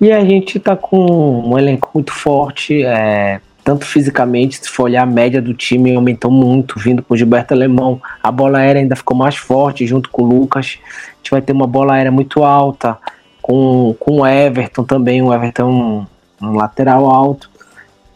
[0.00, 5.02] E a gente está com um elenco muito forte, é, tanto fisicamente, se for olhar
[5.02, 8.00] a média do time aumentou muito, vindo com o Gilberto Alemão.
[8.22, 10.78] A bola aérea ainda ficou mais forte junto com o Lucas
[11.26, 12.96] gente vai ter uma bola aérea muito alta,
[13.42, 16.06] com, com o Everton também, o Everton
[16.40, 17.50] um, um lateral alto.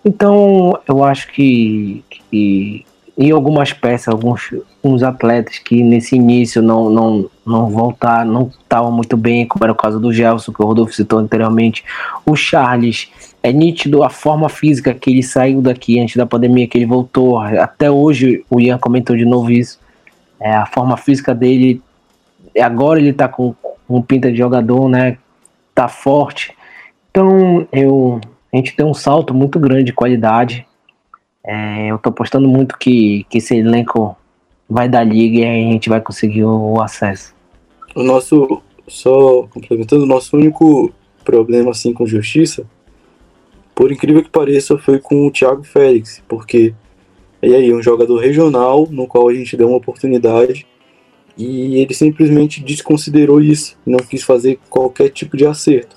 [0.05, 2.87] Então eu acho que, que
[3.21, 4.49] em algumas peças, alguns,
[4.83, 9.73] alguns atletas que nesse início não, não, não voltar, não estavam muito bem, como era
[9.73, 11.85] o caso do Gelson, que o Rodolfo citou anteriormente,
[12.25, 13.11] o Charles,
[13.43, 17.39] é nítido a forma física que ele saiu daqui antes da pandemia, que ele voltou,
[17.39, 19.79] até hoje o Ian comentou de novo isso,
[20.41, 21.83] é, a forma física dele
[22.59, 23.55] agora ele tá com,
[23.87, 25.19] com pinta de jogador, né?
[25.75, 26.55] Tá forte.
[27.11, 28.19] Então, eu,
[28.53, 30.67] a gente tem um salto muito grande de qualidade.
[31.45, 34.17] É, eu tô apostando muito que, que esse elenco
[34.69, 37.35] vai dar liga e a gente vai conseguir o, o acesso.
[37.95, 40.93] O nosso, só complementando, o nosso único
[41.25, 42.65] problema assim com justiça,
[43.75, 46.75] por incrível que pareça, foi com o Thiago Félix, porque
[47.43, 50.67] e aí, um jogador regional no qual a gente deu uma oportunidade
[51.39, 55.97] e ele simplesmente desconsiderou isso, não quis fazer qualquer tipo de acerto.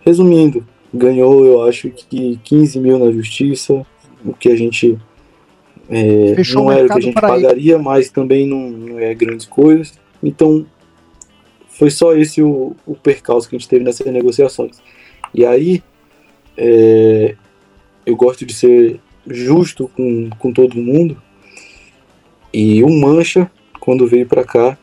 [0.00, 3.84] Resumindo, ganhou, eu acho que 15 mil na justiça,
[4.28, 4.98] o que a gente
[5.88, 7.82] é, não era o que a gente pagaria, ele.
[7.82, 9.98] mas também não, não, é grandes coisas.
[10.22, 10.66] Então,
[11.68, 14.82] foi só esse o, o percalço que a gente teve nessas negociações.
[15.34, 15.82] E aí,
[16.56, 17.34] é,
[18.04, 21.20] eu gosto de ser justo com, com todo mundo.
[22.52, 23.50] E o Mancha
[23.88, 24.76] quando veio para cá,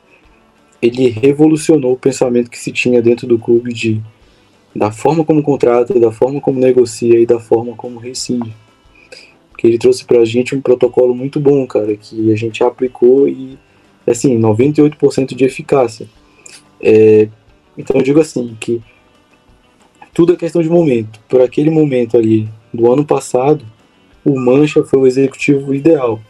[0.81, 4.01] ele revolucionou o pensamento que se tinha dentro do clube de
[4.75, 8.51] da forma como contrata, da forma como negocia e da forma como rescinde.
[9.65, 13.57] Ele trouxe pra gente um protocolo muito bom, cara, que a gente aplicou e
[14.05, 16.07] assim, 98% de eficácia.
[16.79, 17.27] É,
[17.77, 18.81] então eu digo assim que
[20.13, 21.19] tudo é questão de momento.
[21.27, 23.65] Por aquele momento ali do ano passado,
[24.23, 26.21] o Mancha foi o executivo ideal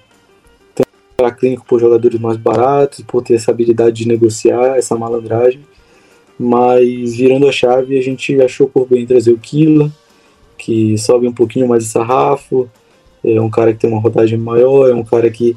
[1.15, 5.61] para clínico por jogadores mais baratos, por ter essa habilidade de negociar, essa malandragem.
[6.37, 9.91] Mas virando a chave, a gente achou por bem trazer o Kila,
[10.57, 12.69] que sobe um pouquinho mais de sarrafo,
[13.25, 15.55] é um cara que tem uma rodagem maior, é um cara que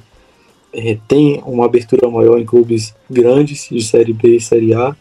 [0.73, 4.97] é, tem uma abertura maior em clubes grandes de Série B e Série A.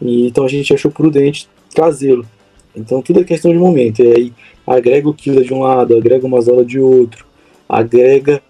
[0.00, 2.26] E, então a gente achou prudente trazê-lo.
[2.74, 4.02] Então tudo é questão de momento.
[4.02, 4.32] E aí
[4.66, 7.24] agrega o Kila de um lado, agrega o Mazola de outro,
[7.68, 8.42] agrega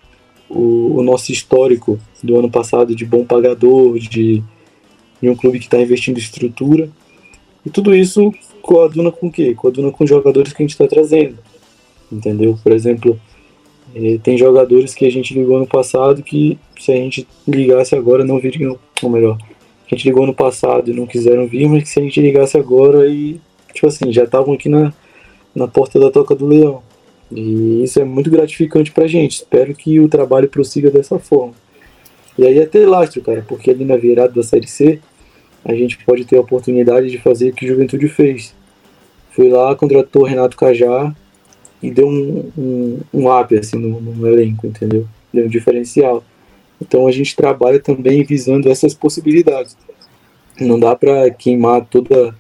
[0.49, 4.43] o, o, nosso histórico do ano passado de bom pagador, de,
[5.21, 6.89] de um clube que está investindo em estrutura.
[7.65, 9.55] E tudo isso coaduna com o quê?
[9.55, 11.39] Coaduna com jogadores que a gente está trazendo.
[12.11, 12.59] Entendeu?
[12.63, 13.19] Por exemplo,
[13.95, 18.25] é, tem jogadores que a gente ligou ano passado que se a gente ligasse agora
[18.25, 19.37] não viriam, ou melhor,
[19.87, 22.57] a gente ligou ano passado e não quiseram vir, mas que se a gente ligasse
[22.57, 23.41] agora e,
[23.73, 24.93] tipo assim, já estavam aqui na,
[25.55, 26.83] na porta da toca do leão.
[27.31, 29.37] E isso é muito gratificante pra gente.
[29.37, 31.55] Espero que o trabalho prossiga dessa forma.
[32.39, 34.99] E aí é ter lastro, cara, porque ali na virada da Série C,
[35.65, 38.55] a gente pode ter a oportunidade de fazer o que Juventude fez.
[39.31, 41.15] Foi lá, contratou Renato Cajá,
[41.83, 45.07] e deu um, um, um up assim, no, no elenco, entendeu?
[45.33, 46.23] Deu um diferencial.
[46.81, 49.77] Então a gente trabalha também visando essas possibilidades.
[50.61, 52.35] Não dá para queimar toda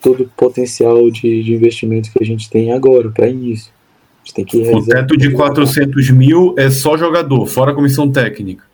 [0.00, 3.70] todo o potencial de, de, investimento que a gente tem agora, para início.
[3.70, 8.64] A gente tem que o teto de 400 mil é só jogador, fora comissão técnica.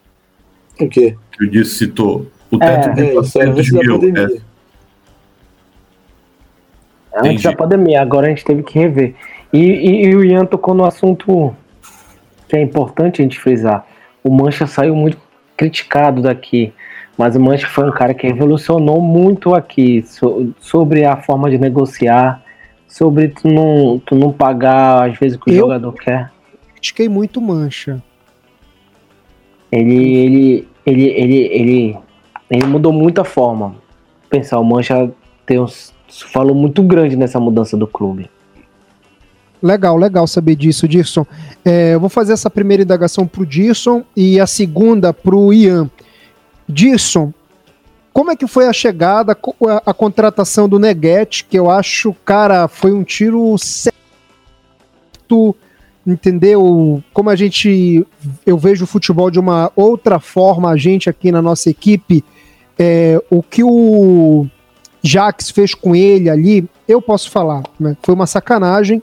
[0.81, 1.17] O quê?
[1.33, 2.27] Que o Disso citou.
[2.51, 3.95] O teto é, de 400 é, mil.
[3.97, 4.23] É.
[7.17, 7.43] Antes Entendi.
[7.45, 9.15] da pandemia, agora a gente teve que rever.
[9.53, 11.55] E, e, e o Ian tocou no assunto
[12.49, 13.87] que é importante a gente frisar.
[14.23, 15.19] O Mancha saiu muito
[15.57, 16.73] criticado daqui,
[17.17, 21.59] mas o Mancha foi um cara que revolucionou muito aqui so, sobre a forma de
[21.59, 22.43] negociar,
[22.87, 26.31] sobre tu não, tu não pagar às vezes o que Eu o jogador quer.
[26.73, 28.03] Critiquei muito o Mancha.
[29.73, 31.97] Ele, ele, ele, ele, ele,
[32.51, 33.75] ele mudou muito a forma.
[34.29, 35.11] Pensar, o Mancha
[35.45, 35.67] tem um
[36.33, 38.31] falou muito grande nessa mudança do clube.
[39.67, 41.27] Legal, legal saber disso, Dirson.
[41.65, 45.53] É, eu vou fazer essa primeira indagação para o Dirson e a segunda para o
[45.53, 45.91] Ian.
[46.69, 47.33] Dirson,
[48.13, 52.67] como é que foi a chegada, a, a contratação do Neguete, que eu acho, cara,
[52.67, 53.95] foi um tiro certo,
[56.07, 57.03] entendeu?
[57.13, 58.07] Como a gente,
[58.47, 62.25] eu vejo o futebol de uma outra forma, a gente aqui na nossa equipe,
[62.79, 64.47] é, o que o
[65.03, 67.97] Jax fez com ele ali, eu posso falar, né?
[68.03, 69.03] foi uma sacanagem,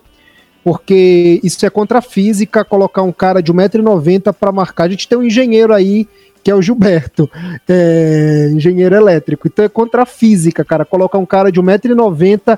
[0.64, 4.86] porque isso é contra a física, colocar um cara de 1,90m para marcar.
[4.86, 6.08] A gente tem um engenheiro aí,
[6.42, 7.30] que é o Gilberto,
[7.68, 9.48] é, engenheiro elétrico.
[9.48, 12.58] Então é contra a física, cara, colocar um cara de 1,90m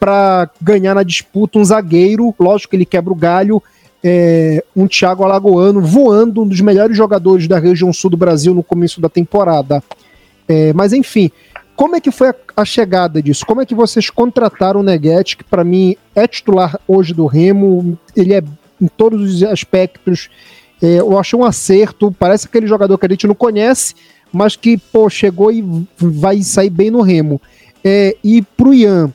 [0.00, 3.62] para ganhar na disputa um zagueiro, lógico que ele quebra o galho,
[4.02, 8.62] é, um Thiago Alagoano voando, um dos melhores jogadores da região sul do Brasil no
[8.62, 9.82] começo da temporada.
[10.46, 11.30] É, mas enfim,
[11.76, 13.44] como é que foi a, a, chegada disso?
[13.46, 17.98] Como é que vocês contrataram o Neguete, que para mim é titular hoje do Remo?
[18.16, 18.42] Ele é
[18.80, 20.28] em todos os aspectos.
[20.82, 22.14] É, eu achei um acerto.
[22.18, 23.94] Parece aquele jogador que a gente não conhece,
[24.32, 25.64] mas que pô, chegou e
[25.98, 27.40] vai sair bem no Remo.
[27.82, 29.12] É, e pro Ian,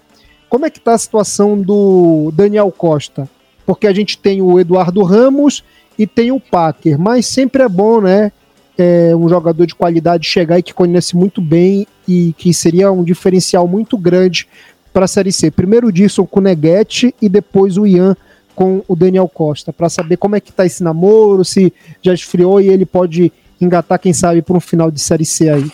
[0.49, 3.29] como é que tá a situação do Daniel Costa?
[3.65, 5.63] Porque a gente tem o Eduardo Ramos
[5.97, 8.31] e tem o Packer, mas sempre é bom, né?
[8.79, 13.03] É, um jogador de qualidade chegar e que conhece muito bem e que seria um
[13.03, 14.47] diferencial muito grande
[14.93, 15.51] para a Série C.
[15.51, 18.15] Primeiro o com o Neguete e depois o Ian
[18.55, 22.59] com o Daniel Costa, para saber como é que tá esse namoro, se já esfriou
[22.59, 25.69] e ele pode engatar, quem sabe, para um final de Série C aí.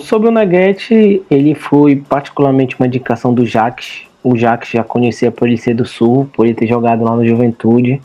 [0.00, 4.02] Sobre o Neguete, ele foi particularmente uma indicação do Jacques.
[4.22, 7.26] O Jacques já conhecia por ele ser do Sul, por ele ter jogado lá no
[7.26, 8.00] Juventude.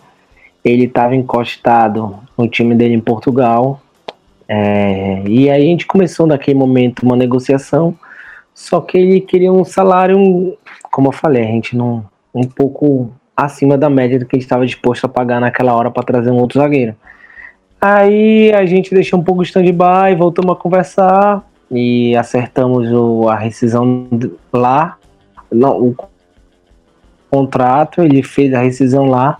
[0.64, 3.82] Ele estava encostado no time dele em Portugal.
[4.48, 7.94] É, e aí a gente começou naquele momento uma negociação,
[8.54, 10.58] só que ele queria um salário,
[10.92, 14.46] como eu falei, a gente não um pouco acima da média do que a gente
[14.46, 16.96] estava disposto a pagar naquela hora para trazer um outro zagueiro.
[17.80, 23.36] Aí a gente deixou um pouco de stand-by, voltamos a conversar e acertamos o, a
[23.36, 24.08] rescisão
[24.52, 24.98] lá,
[25.52, 25.96] não, o
[27.30, 29.38] contrato, ele fez a rescisão lá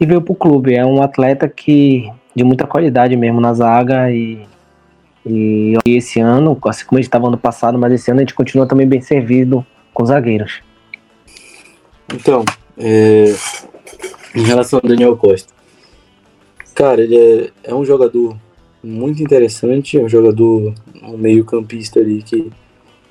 [0.00, 0.74] e veio pro clube.
[0.74, 4.46] É um atleta que de muita qualidade mesmo na zaga e,
[5.24, 8.34] e esse ano, assim como a gente estava ano passado, mas esse ano a gente
[8.34, 10.60] continua também bem servido com zagueiros.
[12.12, 12.44] Então,
[12.76, 13.34] é,
[14.34, 15.50] em relação ao Daniel Costa,
[16.74, 18.36] cara, ele é, é um jogador
[18.84, 22.52] muito interessante, é um jogador um meio campista ali que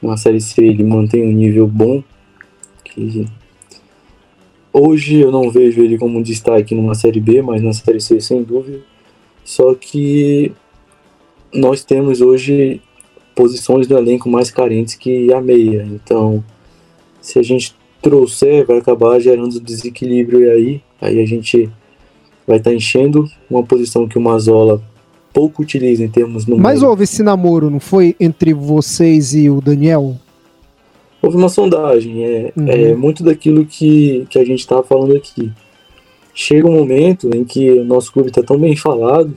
[0.01, 2.03] na Série C ele mantém um nível bom,
[2.83, 3.27] que
[4.77, 8.19] Hoje eu não vejo ele como um destaque numa Série B, mas na Série C
[8.19, 8.83] sem dúvida.
[9.45, 10.51] Só que
[11.53, 12.81] nós temos hoje
[13.33, 15.87] posições do elenco mais carentes que a meia.
[15.89, 16.43] Então,
[17.21, 20.81] se a gente trouxer, vai acabar gerando desequilíbrio aí.
[20.99, 21.69] Aí a gente
[22.45, 24.81] vai estar tá enchendo uma posição que o Mazola
[25.31, 26.73] pouco utiliza em termos numéricos.
[26.73, 30.17] Mas houve esse namoro, não foi entre vocês e o Daniel?
[31.25, 32.23] houve uma sondagem.
[32.23, 32.69] É, uhum.
[32.69, 35.51] é muito daquilo que, que a gente estava falando aqui.
[36.37, 39.33] Chega um momento em que o nosso clube está tão bem falado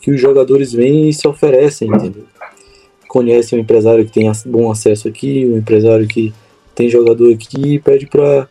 [0.00, 2.24] que os jogadores vêm e se oferecem, entendeu?
[3.06, 6.32] Conhecem um empresário que tem bom acesso aqui, um empresário que
[6.74, 8.48] tem jogador aqui e pede para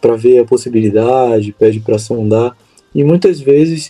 [0.00, 2.56] para ver a possibilidade, pede para sondar.
[2.94, 3.88] E muitas vezes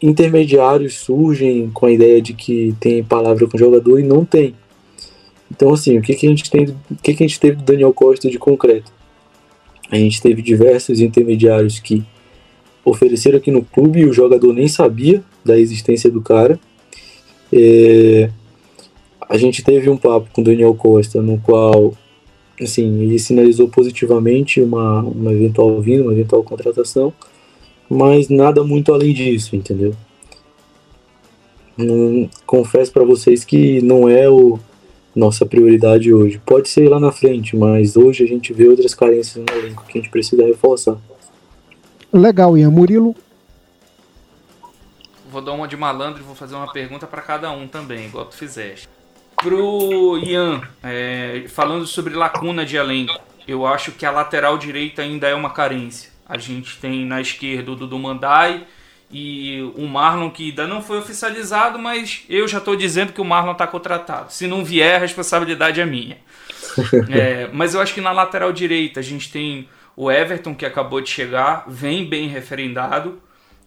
[0.00, 4.54] intermediários surgem com a ideia de que tem palavra com o jogador e não tem.
[5.50, 7.64] Então, assim, o que, que a gente tem, o que, que a gente teve do
[7.64, 8.90] Daniel Costa de concreto?
[9.90, 12.02] A gente teve diversos intermediários que
[12.84, 16.58] ofereceram aqui no clube e o jogador nem sabia da existência do cara.
[17.52, 18.30] É,
[19.28, 21.94] a gente teve um papo com o Daniel Costa no qual
[22.60, 27.12] assim, ele sinalizou positivamente uma, uma eventual vinda, uma eventual contratação,
[27.88, 29.94] mas nada muito além disso, entendeu?
[31.76, 34.58] Não, confesso para vocês que não é o
[35.14, 36.40] nossa prioridade hoje.
[36.44, 39.96] Pode ser lá na frente, mas hoje a gente vê outras carências no elenco que
[39.98, 40.98] a gente precisa reforçar.
[42.14, 42.70] Legal, Ian.
[42.70, 43.16] Murilo?
[45.28, 48.26] Vou dar uma de malandro e vou fazer uma pergunta para cada um também, igual
[48.26, 48.88] tu fizeste.
[49.36, 55.26] Pro Ian, é, falando sobre lacuna de elenco, eu acho que a lateral direita ainda
[55.26, 56.10] é uma carência.
[56.28, 58.64] A gente tem na esquerda o Dudu Mandai
[59.10, 63.24] e o Marlon, que ainda não foi oficializado, mas eu já estou dizendo que o
[63.24, 64.32] Marlon está contratado.
[64.32, 66.18] Se não vier, a responsabilidade é minha.
[67.10, 71.00] é, mas eu acho que na lateral direita a gente tem o Everton, que acabou
[71.00, 73.20] de chegar, vem bem referendado.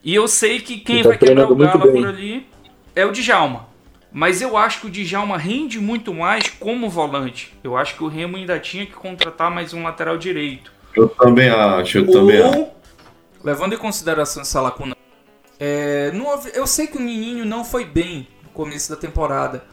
[0.03, 2.47] E eu sei que quem tá vai quebrar o galo por ali
[2.95, 3.67] é o Djalma.
[4.11, 7.53] Mas eu acho que o Djalma rende muito mais como volante.
[7.63, 10.71] Eu acho que o Remo ainda tinha que contratar mais um lateral direito.
[10.95, 12.67] Eu também acho, eu Ou, também acho.
[13.43, 14.95] Levando em consideração essa lacuna,
[15.59, 19.63] é, não, eu sei que o Nininho não foi bem no começo da temporada,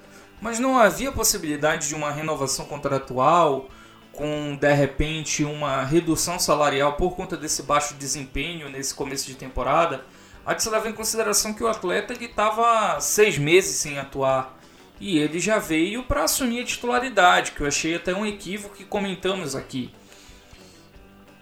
[0.40, 3.68] mas não havia possibilidade de uma renovação contratual
[4.16, 10.04] com de repente uma redução salarial por conta desse baixo desempenho nesse começo de temporada.
[10.46, 14.58] Há que se levar em consideração que o atleta estava seis meses sem atuar
[15.00, 18.84] e ele já veio para assumir a titularidade, que eu achei até um equívoco que
[18.84, 19.90] comentamos aqui.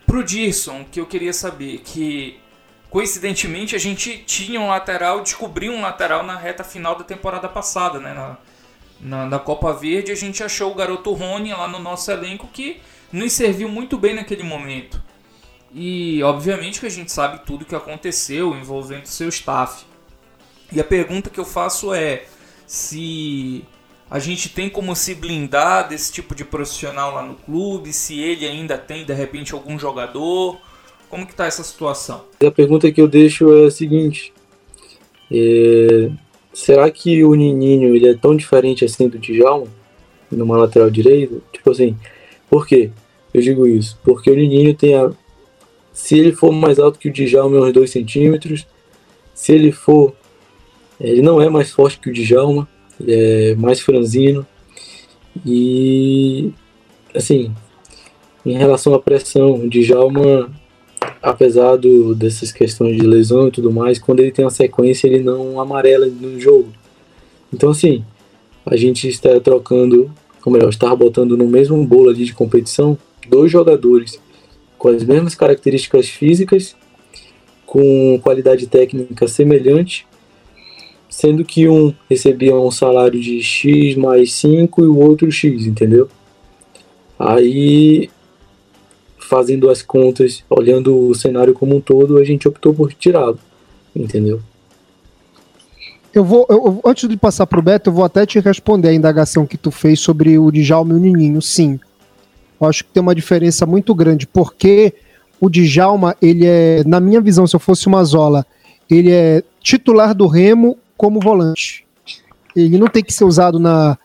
[0.06, 2.40] Pro Dirson, que eu queria saber que
[2.90, 7.98] coincidentemente a gente tinha um lateral, descobriu um lateral na reta final da temporada passada,
[7.98, 8.12] né?
[8.12, 8.36] Na,
[9.02, 12.80] na, na Copa Verde a gente achou o garoto Rony lá no nosso elenco que
[13.12, 15.02] nos serviu muito bem naquele momento.
[15.74, 19.84] E obviamente que a gente sabe tudo que aconteceu envolvendo seu staff.
[20.70, 22.24] E a pergunta que eu faço é
[22.66, 23.64] se
[24.10, 28.46] a gente tem como se blindar desse tipo de profissional lá no clube, se ele
[28.46, 30.58] ainda tem de repente algum jogador,
[31.08, 32.24] como que tá essa situação?
[32.46, 34.32] A pergunta que eu deixo é a seguinte:
[35.30, 36.10] é,
[36.52, 39.66] será que o Nininho ele é tão diferente assim do Djalma
[40.30, 41.36] numa lateral direita?
[41.52, 41.96] Tipo assim,
[42.48, 42.90] por quê?
[43.32, 45.10] Eu digo isso porque o Nininho tem a
[45.92, 48.66] se ele for mais alto que o Djalma, uns 2 centímetros.
[49.34, 50.14] Se ele for.
[50.98, 54.46] Ele não é mais forte que o Djalma, ele é mais franzino.
[55.44, 56.50] E.
[57.14, 57.52] Assim,
[58.44, 60.50] em relação à pressão, o Djalma,
[61.22, 65.20] apesar do, dessas questões de lesão e tudo mais, quando ele tem uma sequência, ele
[65.20, 66.68] não amarela no jogo.
[67.52, 68.04] Então, assim,
[68.66, 70.10] a gente está trocando,
[70.44, 72.98] ou melhor, está botando no mesmo bolo ali de competição
[73.28, 74.20] dois jogadores
[74.76, 76.74] com as mesmas características físicas,
[77.64, 80.06] com qualidade técnica semelhante,
[81.08, 86.08] sendo que um recebia um salário de X mais 5 e o outro X, entendeu?
[87.18, 88.10] Aí,
[89.32, 93.38] fazendo as contas, olhando o cenário como um todo, a gente optou por tirá-lo,
[93.96, 94.42] entendeu?
[96.12, 98.92] Eu vou, eu, antes de passar para o Beto, eu vou até te responder a
[98.92, 101.40] indagação que tu fez sobre o Djalma e o Nininho.
[101.40, 101.80] Sim,
[102.60, 104.92] eu acho que tem uma diferença muito grande, porque
[105.40, 108.44] o Djalma, ele é, na minha visão, se eu fosse uma Zola,
[108.90, 111.86] ele é titular do Remo como volante.
[112.54, 113.96] Ele não tem que ser usado na,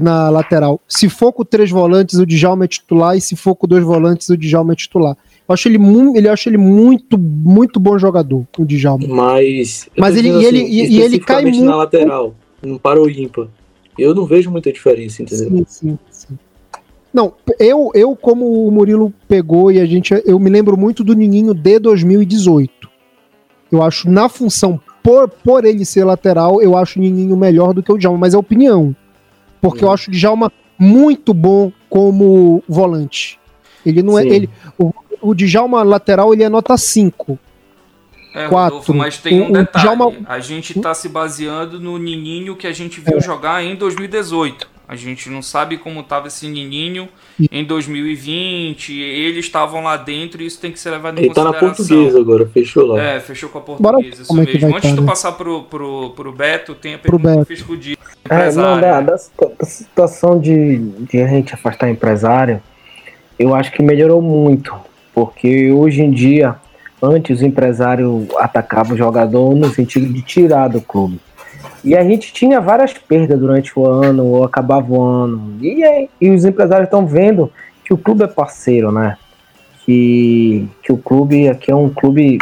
[0.00, 0.80] na lateral.
[0.88, 4.28] Se for com três volantes, o Djalma é titular, e se for com dois volantes,
[4.28, 5.16] o Djalma é titular.
[5.48, 5.78] Eu acho ele,
[6.16, 9.06] ele, acho ele muito, muito bom jogador, o Djalma.
[9.06, 11.62] Mas, Mas ele, assim, ele, e, ele cai muito...
[11.64, 13.48] na lateral, não para o ímpar.
[13.98, 15.64] Eu não vejo muita diferença, entendeu?
[15.68, 16.38] Sim, sim.
[17.12, 21.12] Não, eu, eu como o Murilo pegou e a gente, eu me lembro muito do
[21.12, 22.90] Nininho de 2018.
[23.70, 27.82] Eu acho na função por, por ele ser lateral, eu acho o Nininho melhor do
[27.82, 28.96] que o Djalma, mas é opinião.
[29.62, 33.38] Porque eu acho o Djalma muito bom como volante.
[33.86, 34.30] Ele não é, Sim.
[34.30, 37.38] é ele o, o Djalma lateral ele é nota 5.
[38.34, 38.50] É, 4.
[38.50, 39.84] Rodolfo, mas tem um o, detalhe.
[39.84, 40.12] Djalma...
[40.26, 43.20] A gente está se baseando no Nininho que a gente viu é.
[43.20, 44.71] jogar em 2018.
[44.86, 47.08] A gente não sabe como estava esse Nininho
[47.50, 48.92] em 2020.
[48.92, 51.52] Eles estavam lá dentro e isso tem que ser levado em Ele consideração.
[51.52, 53.02] Ele tá na portuguesa agora, fechou lá.
[53.02, 54.76] É, fechou com a portuguesa, isso é mesmo.
[54.76, 55.08] Antes de tu né?
[55.08, 57.96] passar pro, pro, pro Beto, tem a pergunta pro que eu fiz com o Di,
[58.28, 62.62] é, não, da, da, da situação de, de a gente afastar empresário,
[63.38, 64.74] eu acho que melhorou muito.
[65.14, 66.56] Porque hoje em dia,
[67.02, 71.20] antes o empresário atacava o jogador no sentido de tirar do clube.
[71.84, 75.56] E a gente tinha várias perdas durante o ano, ou acabava o ano.
[75.60, 77.50] E, e os empresários estão vendo
[77.84, 79.16] que o clube é parceiro, né?
[79.84, 82.38] Que, que o clube aqui é um clube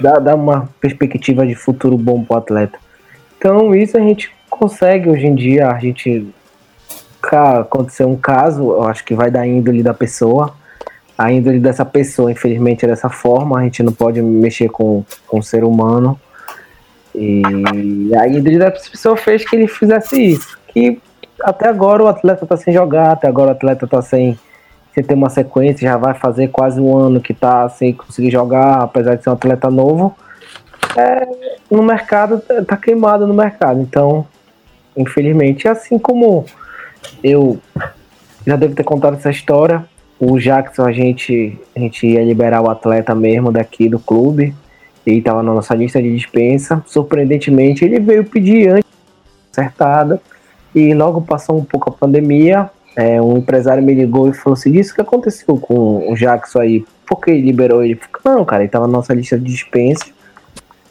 [0.00, 2.78] dá, dá uma perspectiva de futuro bom para o atleta.
[3.38, 6.26] Então isso a gente consegue hoje em dia, a gente
[7.32, 10.54] acontecer um caso, eu acho que vai da índole da pessoa.
[11.18, 13.58] A índole dessa pessoa, infelizmente, é dessa forma.
[13.58, 16.20] A gente não pode mexer com, com o ser humano.
[17.16, 20.58] E a índole dessa pessoa fez que ele fizesse isso.
[20.68, 21.00] Que
[21.40, 24.38] até agora o atleta tá sem jogar, até agora o atleta tá sem,
[24.94, 28.82] sem ter uma sequência, já vai fazer quase um ano que tá sem conseguir jogar,
[28.82, 30.14] apesar de ser um atleta novo.
[30.96, 31.26] É,
[31.70, 33.80] no mercado, tá queimado no mercado.
[33.80, 34.26] Então,
[34.96, 36.44] infelizmente, assim como
[37.22, 37.58] eu
[38.46, 39.84] já devo ter contado essa história.
[40.18, 44.54] O Jackson, a gente, a gente ia liberar o atleta mesmo daqui do clube.
[45.06, 46.82] Ele estava na nossa lista de dispensa.
[46.86, 48.90] Surpreendentemente, ele veio pedir antes,
[49.52, 50.20] acertada.
[50.74, 52.70] E logo passou um pouco a pandemia.
[52.96, 56.84] É, um empresário me ligou e falou assim: Isso que aconteceu com o Jackson aí?
[57.06, 58.00] Por que ele liberou ele?
[58.24, 60.06] Não, cara, ele estava na nossa lista de dispensa.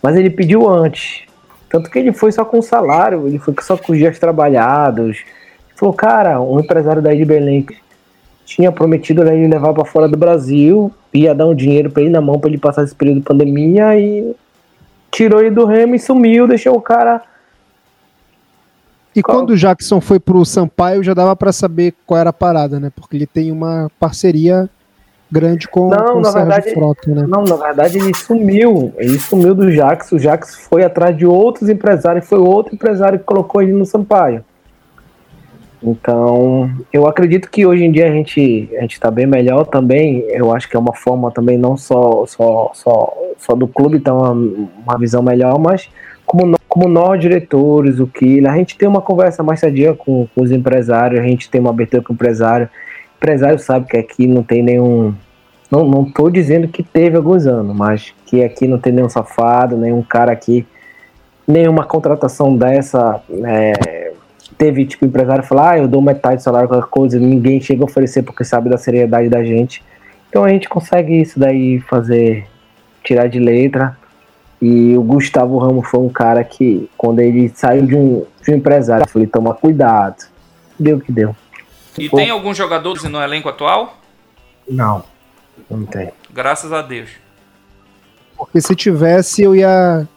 [0.01, 1.24] Mas ele pediu antes.
[1.70, 5.26] Tanto que ele foi só com salário, ele foi só com os dias trabalhados
[5.76, 7.66] Falou, cara, um empresário daí de Belém
[8.45, 12.21] tinha prometido ele levar para fora do Brasil, ia dar um dinheiro para ele na
[12.21, 14.35] mão para ele passar esse período de pandemia e
[15.11, 17.21] tirou ele do Remo e sumiu, deixou o cara.
[19.15, 19.39] E qual...
[19.39, 22.91] quando o Jackson foi pro Sampaio, já dava para saber qual era a parada, né?
[22.95, 24.69] Porque ele tem uma parceria
[25.31, 27.25] grande com, não, com o Sérgio verdade, Frota, né?
[27.27, 28.93] Não, na verdade ele sumiu.
[28.97, 30.17] Ele sumiu do Jackson.
[30.17, 32.27] O Jackson foi atrás de outros empresários.
[32.27, 34.43] Foi outro empresário que colocou ele no Sampaio.
[35.86, 40.25] Então, eu acredito que hoje em dia a gente a gente está bem melhor também.
[40.29, 44.11] Eu acho que é uma forma também não só só só, só do clube ter
[44.11, 45.88] uma, uma visão melhor, mas
[46.25, 50.27] como nós, como nós diretores, o que a gente tem uma conversa mais sadia com,
[50.33, 52.67] com os empresários, a gente tem uma abertura com o empresário.
[53.13, 55.13] O empresário sabe que aqui não tem nenhum
[55.71, 60.01] não, não dizendo que teve alguns anos, mas que aqui não tem nenhum safado, nenhum
[60.01, 60.65] cara aqui,
[61.47, 64.05] nenhuma contratação dessa é,
[64.57, 67.85] teve, tipo, empresário falar, ah, eu dou metade do salário, qualquer coisa, ninguém chega a
[67.85, 69.83] oferecer porque sabe da seriedade da gente.
[70.29, 72.47] Então a gente consegue isso daí fazer,
[73.03, 73.97] tirar de letra.
[74.61, 78.55] E o Gustavo Ramos foi um cara que, quando ele saiu de um, de um
[78.55, 80.25] empresário, eu falei, toma cuidado.
[80.79, 81.35] Deu o que deu.
[81.97, 82.17] E Pô.
[82.17, 83.97] tem alguns jogadores no elenco atual?
[84.67, 85.03] Não,
[85.69, 86.11] não tem.
[86.33, 87.09] Graças a Deus.
[88.37, 90.07] Porque se tivesse, eu ia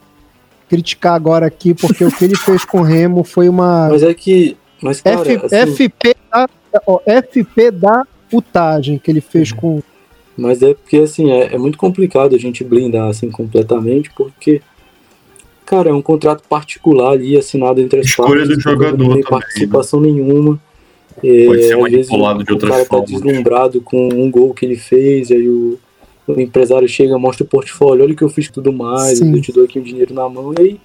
[0.69, 3.89] criticar agora aqui, porque o que ele fez com o Remo foi uma.
[3.89, 4.57] Mas é que.
[4.81, 5.89] Mas, cara, F, assim...
[5.89, 6.49] FP, da,
[6.87, 9.83] ó, FP da putagem que ele fez com.
[10.37, 14.61] Mas é porque, assim, é, é muito complicado a gente blindar assim completamente, porque.
[15.67, 18.57] Cara, é um contrato particular ali assinado entre as Escolha partes.
[18.57, 18.97] do jogador.
[18.97, 20.11] Não tem também, participação né?
[20.11, 20.59] nenhuma.
[21.23, 22.87] É, Pode ser manipulado de outras formas.
[22.87, 25.79] O cara tá deslumbrado com um gol que ele fez, aí o,
[26.29, 29.35] o empresário chega, mostra o portfólio, olha o que eu fiz tudo mais, sim.
[29.35, 30.81] eu te dou aqui o dinheiro na mão, e aí,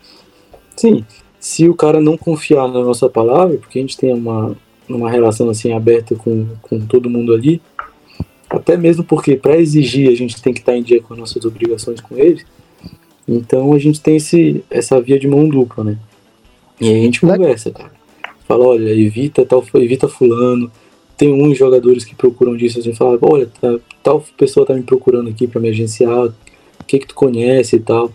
[0.76, 1.06] sim,
[1.40, 4.56] se o cara não confiar na nossa palavra, porque a gente tem uma,
[4.88, 7.62] uma relação assim aberta com, com todo mundo ali,
[8.50, 11.44] até mesmo porque para exigir a gente tem que estar em dia com as nossas
[11.44, 12.46] obrigações com eles,
[13.28, 15.98] então a gente tem esse, essa via de mão dupla, né?
[16.80, 17.92] E aí a gente conversa, cara.
[18.48, 20.72] Fala, olha, evita tal, evita fulano,
[21.24, 25.30] tem uns jogadores que procuram disso, assim, falam, olha, tá, tal pessoa tá me procurando
[25.30, 26.34] aqui para me agenciar, o
[26.86, 28.12] que que tu conhece e tal.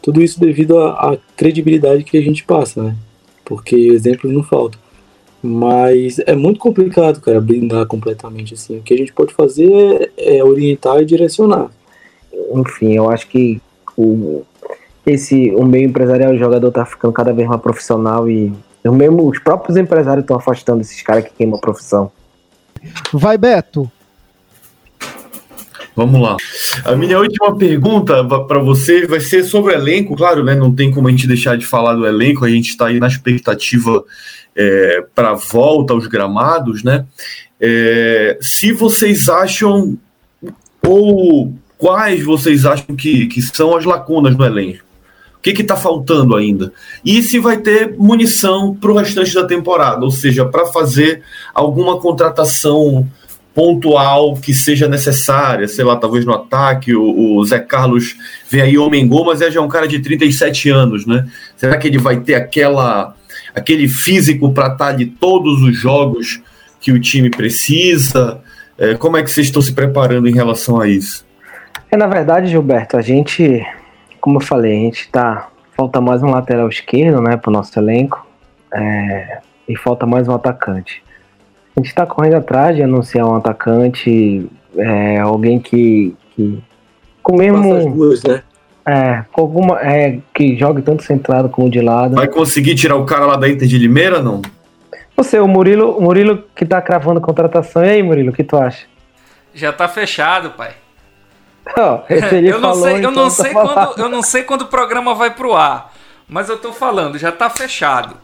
[0.00, 2.96] Tudo isso devido à, credibilidade que a gente passa, né?
[3.44, 4.80] Porque exemplos não faltam.
[5.42, 8.78] Mas é muito complicado, cara, blindar completamente assim.
[8.78, 11.70] O que a gente pode fazer é, é orientar e direcionar.
[12.54, 13.60] Enfim, eu acho que
[13.94, 14.42] o,
[15.04, 18.50] esse, o meio empresarial o jogador tá ficando cada vez mais profissional e
[18.90, 22.10] mesmo, os próprios empresários estão afastando esses caras que queimam a profissão.
[23.12, 23.90] Vai, Beto.
[25.98, 26.36] Vamos lá.
[26.84, 30.54] A minha última pergunta para você vai ser sobre o elenco, claro, né?
[30.54, 33.08] Não tem como a gente deixar de falar do elenco, a gente está aí na
[33.08, 34.04] expectativa
[34.54, 37.04] é, para volta aos gramados, né?
[37.60, 39.98] É, se vocês acham,
[40.86, 44.87] ou quais vocês acham que, que são as lacunas no elenco?
[45.38, 46.72] O que está faltando ainda?
[47.04, 51.22] E se vai ter munição para o restante da temporada, ou seja, para fazer
[51.54, 53.08] alguma contratação
[53.54, 58.16] pontual que seja necessária, sei lá, talvez no ataque, o, o Zé Carlos
[58.48, 61.26] vem aí homem gol, mas é já um cara de 37 anos, né?
[61.56, 63.16] Será que ele vai ter aquela
[63.54, 66.40] aquele físico para estar tá de todos os jogos
[66.80, 68.40] que o time precisa?
[68.76, 71.26] É, como é que vocês estão se preparando em relação a isso?
[71.90, 73.60] É, na verdade, Gilberto, a gente
[74.20, 75.48] como eu falei, a gente tá.
[75.76, 78.26] Falta mais um lateral esquerdo, né, pro nosso elenco.
[78.74, 79.38] É,
[79.68, 81.02] e falta mais um atacante.
[81.76, 86.16] A gente tá correndo atrás de anunciar um atacante, é, alguém que.
[86.34, 86.58] que
[87.22, 87.92] com o mesmo.
[87.94, 88.42] Duas, né?
[88.84, 89.80] É, com alguma.
[89.80, 92.16] É, que jogue tanto centrado como de lado.
[92.16, 94.42] Vai conseguir tirar o cara lá da Inter de Limeira, não?
[95.16, 97.84] Você, o Murilo, o Murilo que tá cravando contratação.
[97.84, 98.86] E aí, Murilo, o que tu acha?
[99.54, 100.72] Já tá fechado, pai.
[101.76, 103.74] Oh, eu, não falou, sei, eu, então não tá sei falando.
[103.74, 105.92] quando, eu não sei quando o programa vai pro ar,
[106.28, 108.16] mas eu tô falando, já tá fechado.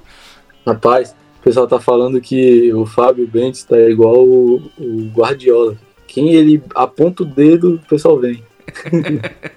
[0.67, 5.77] Rapaz, o pessoal tá falando que o Fábio Bentes tá igual o, o Guardiola.
[6.07, 8.43] Quem ele aponta o dedo, o pessoal vem.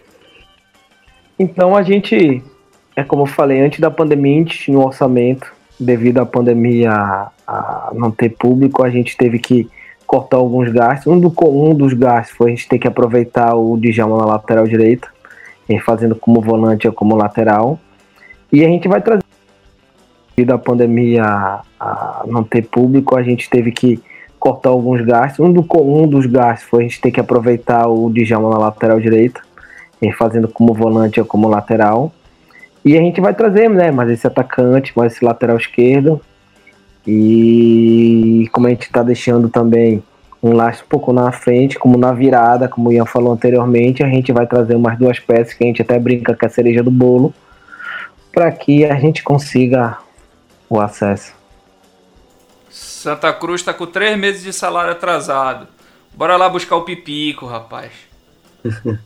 [1.40, 2.44] Então a gente,
[2.96, 5.56] é como eu falei, antes da pandemia a gente tinha um orçamento.
[5.80, 6.92] Devido à pandemia
[7.48, 9.70] a não ter público, a gente teve que
[10.08, 11.06] cortar alguns gastos.
[11.06, 14.66] Um, do, um dos gastos foi a gente ter que aproveitar o Djalma na lateral
[14.66, 15.10] direita,
[15.86, 17.78] fazendo como volante ou como lateral.
[18.52, 19.24] E a gente vai trazer.
[20.36, 21.24] Devido à pandemia
[21.80, 24.00] a não ter público, a gente teve que
[24.40, 25.44] cortar alguns gastos.
[25.44, 29.00] Um, do, um dos gastos foi a gente ter que aproveitar o Djalma na lateral
[29.00, 29.42] direita,
[30.16, 32.12] fazendo como volante ou como lateral.
[32.86, 36.22] E a gente vai trazer, né, mais esse atacante, mais esse lateral esquerdo.
[37.08, 40.04] E como a gente está deixando também
[40.44, 44.08] um laço um pouco na frente, como na virada, como o Ian falou anteriormente, a
[44.08, 46.92] gente vai trazer umas duas peças que a gente até brinca com a cereja do
[46.92, 47.34] bolo,
[48.32, 49.98] para que a gente consiga
[50.70, 51.34] o acesso.
[52.70, 55.68] Santa Cruz tá com três meses de salário atrasado.
[56.14, 57.92] Bora lá buscar o pipico, rapaz.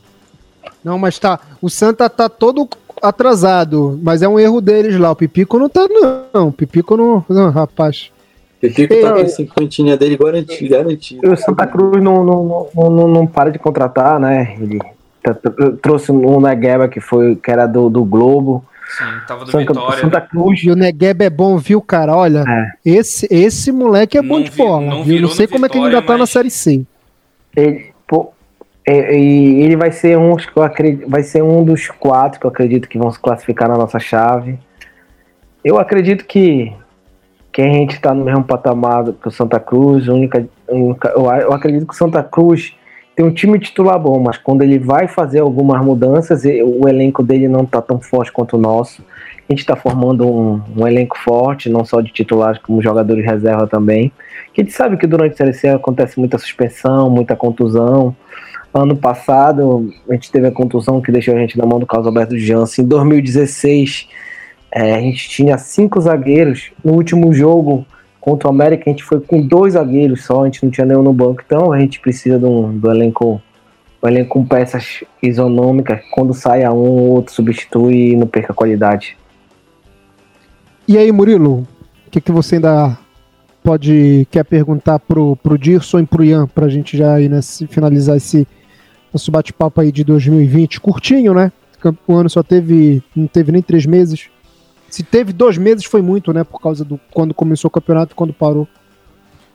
[0.84, 1.40] Não, mas tá.
[1.62, 2.68] O Santa tá todo
[3.02, 5.12] atrasado, mas é um erro deles lá.
[5.12, 5.88] O Pipico não tá,
[6.34, 6.48] não.
[6.48, 7.24] O Pipico não.
[7.30, 8.12] Não, rapaz.
[8.60, 10.70] Pipico tá com a cinquentinha dele garantido.
[10.70, 11.32] garantido.
[11.32, 14.56] O Santa Cruz não, não, não, não, não para de contratar, né?
[14.60, 14.80] Ele
[15.24, 18.64] tá- tá- trouxe um Negueba que foi que era do, do Globo.
[18.98, 20.02] Sim, tava do Santa, Vitória.
[20.02, 20.22] Santa?
[20.22, 20.62] Cruz.
[20.64, 22.16] E o Negueb é bom, viu, cara?
[22.16, 22.72] Olha, É.
[22.86, 24.82] esse, esse moleque é bom Não de vi- bola.
[24.86, 26.86] não Não sei como é que ele ainda Vitória, tá na Série C.
[27.56, 28.32] Ele, pô,
[28.88, 32.98] e ele vai ser um acredito, vai ser um dos quatro que eu acredito que
[32.98, 34.58] vão se classificar na nossa chave.
[35.64, 36.74] Eu acredito que
[37.52, 40.08] que a gente está no mesmo patamar que o Santa Cruz.
[40.08, 42.74] Única, única- eu, eu acredito que o Santa Cruz
[43.16, 47.48] tem um time titular bom, mas quando ele vai fazer algumas mudanças, o elenco dele
[47.48, 49.04] não está tão forte quanto o nosso.
[49.50, 53.30] A gente está formando um, um elenco forte, não só de titulares, como jogadores de
[53.30, 54.12] reserva também.
[54.58, 58.16] A gente sabe que durante a C acontece muita suspensão, muita contusão.
[58.74, 62.08] Ano passado, a gente teve a contusão que deixou a gente na mão do Carlos
[62.08, 62.86] Alberto Jansen.
[62.86, 64.08] Em 2016,
[64.72, 66.72] eh, a gente tinha cinco zagueiros.
[66.82, 67.86] No último jogo
[68.22, 71.02] contra o América, a gente foi com dois zagueiros só, a gente não tinha nenhum
[71.02, 71.42] no banco.
[71.44, 73.42] Então, a gente precisa de um, do elenco,
[74.02, 76.00] um elenco com peças isonômicas.
[76.12, 79.18] Quando saia um, o outro substitui e não perca qualidade.
[80.88, 81.68] E aí, Murilo,
[82.08, 82.96] o que, que você ainda
[83.64, 88.18] pode quer perguntar pro, pro Dirson e pro Ian pra gente já aí nesse, finalizar
[88.18, 88.48] esse
[89.12, 90.80] nosso bate-papo aí de 2020?
[90.80, 91.52] Curtinho, né?
[92.08, 93.02] O ano só teve.
[93.16, 94.30] não teve nem três meses.
[94.92, 96.44] Se teve dois meses foi muito, né?
[96.44, 98.68] Por causa do quando começou o campeonato e quando parou.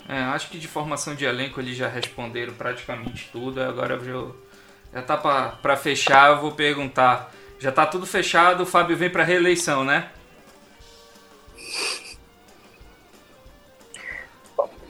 [0.08, 3.60] É, acho que de formação de elenco eles já responderam praticamente tudo.
[3.60, 4.34] Agora eu
[4.94, 5.16] já tá
[5.60, 7.30] pra fechar, eu vou perguntar.
[7.58, 10.08] Já tá tudo fechado, o Fábio vem pra reeleição, né?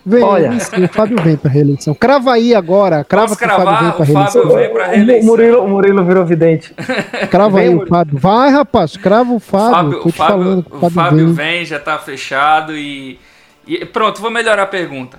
[0.08, 0.60] Vem, Olha.
[0.60, 1.92] sim, o Fábio vem pra reeleição.
[1.92, 3.92] Crava aí agora, crava Posso que o Fábio vem cravar?
[3.96, 4.42] pra O reeleição.
[4.42, 5.26] Fábio vem pra O reeleição.
[5.28, 6.72] Murilo, o Murilo virou vidente.
[7.28, 7.88] Crava aí Vem, o Murilo.
[7.96, 8.18] Fábio.
[8.18, 9.70] Vai, rapaz, crava o O Fábio.
[9.72, 11.34] Fábio, o Fábio- falando o Fábio vem.
[11.34, 13.18] vem, já tá fechado e,
[13.66, 15.18] e pronto, vou melhorar a pergunta.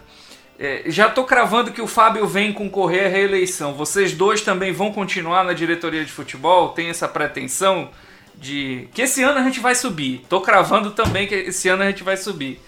[0.60, 3.74] É, já tô cravando que o Fábio vem concorrer à reeleição.
[3.74, 6.70] Vocês dois também vão continuar na diretoria de futebol?
[6.70, 7.90] Tem essa pretensão
[8.36, 10.24] de que esse ano a gente vai subir?
[10.30, 12.60] Tô cravando também que esse ano a gente vai subir.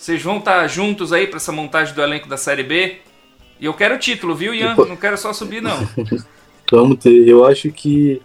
[0.00, 2.96] Vocês vão estar juntos aí para essa montagem do elenco da Série B?
[3.60, 4.74] E eu quero título, viu, Ian?
[4.74, 5.76] Não quero só subir, não.
[6.72, 7.28] Vamos ter.
[7.28, 8.18] Eu acho que,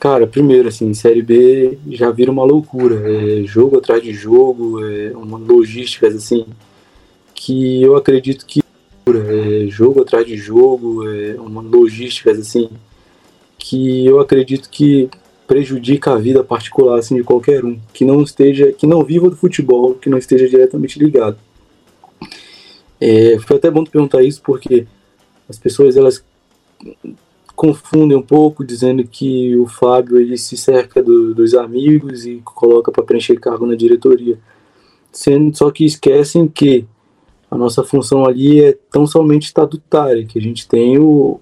[0.00, 2.94] cara, primeiro, assim, Série B já vira uma loucura.
[3.12, 6.46] É jogo atrás de jogo, é uma logística, assim,
[7.34, 8.62] que eu acredito que.
[9.06, 12.70] É jogo atrás de jogo, é uma logística, assim,
[13.58, 15.10] que eu acredito que
[15.46, 19.36] prejudica a vida particular assim, de qualquer um que não esteja, que não viva do
[19.36, 21.38] futebol, que não esteja diretamente ligado.
[23.00, 24.86] É, foi até bom tu perguntar isso porque
[25.48, 26.24] as pessoas elas
[27.54, 32.92] confundem um pouco dizendo que o Fábio ele se cerca do- dos amigos e coloca
[32.92, 34.38] para preencher cargo na diretoria,
[35.10, 36.84] sendo só que esquecem que
[37.50, 41.40] a nossa função ali é tão somente estatutária, que a gente tem o,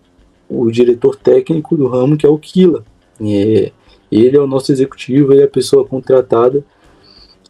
[0.49, 2.85] o diretor técnico do ramo que é o Kila.
[3.21, 3.73] É,
[4.11, 6.65] ele é o nosso executivo, ele é a pessoa contratada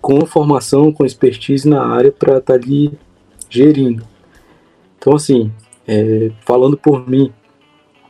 [0.00, 2.92] com formação, com expertise na área para estar ali
[3.48, 4.06] gerindo.
[4.98, 5.50] Então, assim,
[5.86, 7.32] é, falando por mim,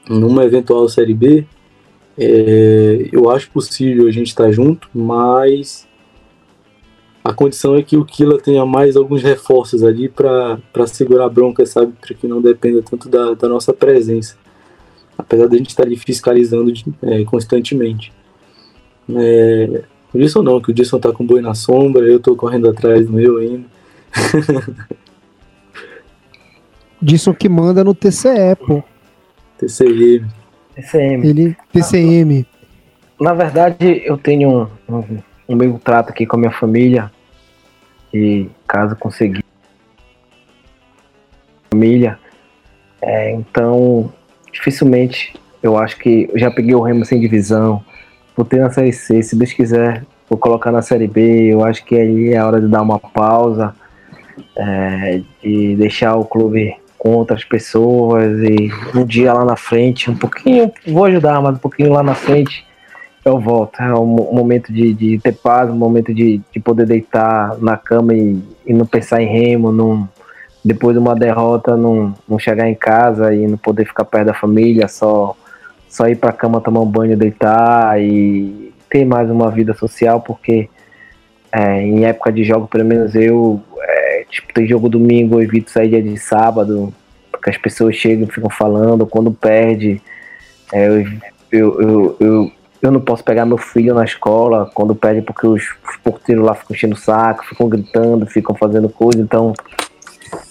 [0.09, 1.47] numa eventual Série B,
[2.19, 5.87] é, eu acho possível a gente estar junto, mas
[7.23, 11.65] a condição é que o Kila tenha mais alguns reforços ali para segurar a bronca,
[11.65, 11.93] sabe?
[12.01, 14.37] Para que não dependa tanto da, da nossa presença.
[15.17, 16.73] Apesar de a gente estar ali fiscalizando
[17.03, 18.13] é, constantemente.
[19.11, 19.83] É,
[20.13, 23.07] o Disson não, que o Disson tá com boi na sombra, eu tô correndo atrás
[23.07, 23.65] do meu ainda.
[27.01, 28.83] Disson que manda no TCE, pô.
[29.59, 30.27] TCM.
[30.75, 31.29] TCM.
[31.29, 32.47] Ele, TCM.
[33.21, 37.13] Na verdade, eu tenho um, um, um meio trato aqui com a minha família
[38.11, 39.45] que caso conseguir
[41.69, 42.17] família,
[43.03, 44.13] é, então
[44.53, 47.85] dificilmente eu acho que eu já peguei o Remo sem divisão,
[48.43, 51.95] ter na Série C, se Deus quiser, vou colocar na Série B, eu acho que
[51.95, 53.75] aí é a hora de dar uma pausa,
[54.57, 60.17] é, de deixar o clube com outras pessoas e um dia lá na frente, um
[60.17, 62.67] pouquinho, vou ajudar, mas um pouquinho lá na frente
[63.25, 63.81] eu volto.
[63.81, 68.15] É um momento de, de ter paz, um momento de, de poder deitar na cama
[68.15, 70.09] e, e não pensar em remo, não,
[70.65, 74.35] depois de uma derrota não, não chegar em casa e não poder ficar perto da
[74.35, 75.37] família, só,
[75.95, 80.21] só ir para a cama tomar um banho, deitar e ter mais uma vida social,
[80.21, 80.69] porque
[81.53, 85.71] é, em época de jogo, pelo menos eu, é, tipo, tem jogo domingo, eu evito
[85.71, 86.93] sair dia de sábado,
[87.31, 90.03] porque as pessoas chegam e ficam falando, quando perde,
[90.73, 91.07] é, eu,
[91.53, 95.63] eu, eu, eu eu não posso pegar meu filho na escola quando pede porque os,
[95.89, 99.23] os porteiros lá ficam enchendo o saco, ficam gritando, ficam fazendo coisa.
[99.23, 99.55] Então,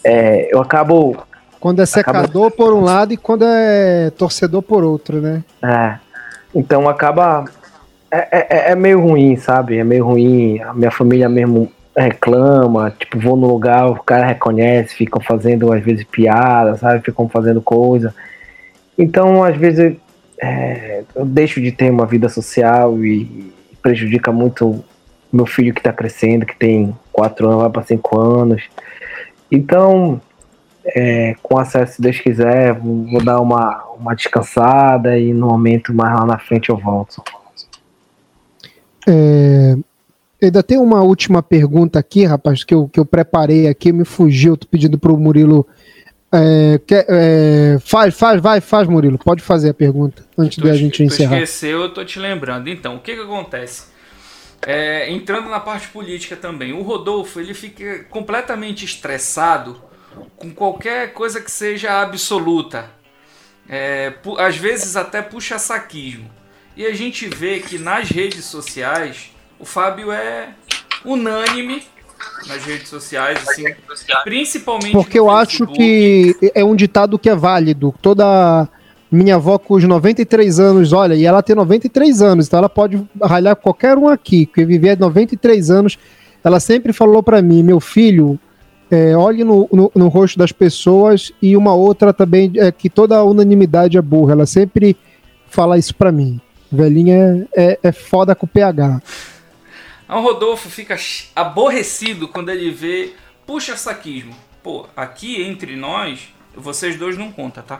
[0.03, 1.15] é, eu acabo.
[1.63, 2.51] Quando é secador acabo...
[2.57, 5.41] por um lado e quando é torcedor por outro, né?
[5.63, 5.97] É.
[6.53, 7.45] Então acaba.
[8.11, 8.27] É,
[8.67, 9.77] é, é meio ruim, sabe?
[9.77, 10.59] É meio ruim.
[10.59, 15.81] A minha família mesmo reclama, tipo, vou no lugar, o cara reconhece, ficam fazendo às
[15.81, 17.01] vezes piada, sabe?
[17.01, 18.13] Ficam fazendo coisa.
[18.97, 19.95] Então, às vezes,
[20.41, 24.83] é, eu deixo de ter uma vida social e prejudica muito
[25.31, 28.63] meu filho que está crescendo, que tem quatro anos, vai para cinco anos.
[29.49, 30.19] Então,
[30.85, 36.13] é, com acesso, se Deus quiser, vou dar uma, uma descansada e no momento mais
[36.13, 37.23] lá na frente eu volto.
[39.07, 39.75] É,
[40.41, 44.57] ainda tem uma última pergunta aqui, rapaz, que eu, que eu preparei aqui, me fugiu,
[44.57, 45.65] tô pedindo para o Murilo
[46.35, 49.19] é, quer, é, faz, faz, vai, faz, Murilo.
[49.19, 51.35] Pode fazer a pergunta antes de a gente encerrar.
[51.35, 52.67] esqueceu, eu tô te lembrando.
[52.69, 53.93] Então, o que que acontece?
[54.65, 59.79] É, entrando na parte política também, o Rodolfo ele fica completamente estressado
[60.37, 62.89] com qualquer coisa que seja absoluta.
[63.67, 66.29] É, às vezes até puxa saquismo.
[66.75, 70.49] E a gente vê que nas redes sociais o Fábio é
[71.05, 71.83] unânime
[72.47, 73.65] nas redes sociais, assim,
[74.23, 74.91] principalmente.
[74.91, 77.93] Porque eu acho que é um ditado que é válido.
[78.01, 78.67] Toda
[79.11, 83.01] minha avó com os 93 anos, olha, e ela tem 93 anos, então ela pode
[83.21, 85.97] ralhar qualquer um aqui, que viver 93 anos.
[86.43, 88.39] Ela sempre falou para mim, meu filho,
[88.91, 93.23] é, olhe no, no, no, rosto das pessoas e uma outra também, é que toda
[93.23, 94.33] unanimidade é burra.
[94.33, 94.95] Ela sempre
[95.47, 96.39] fala isso para mim.
[96.71, 99.01] Velhinha é, é, é foda com o PH.
[100.09, 100.95] O Rodolfo fica
[101.35, 103.13] aborrecido quando ele vê
[103.45, 104.35] puxa saquismo.
[104.61, 107.79] Pô, aqui entre nós, vocês dois não conta, tá?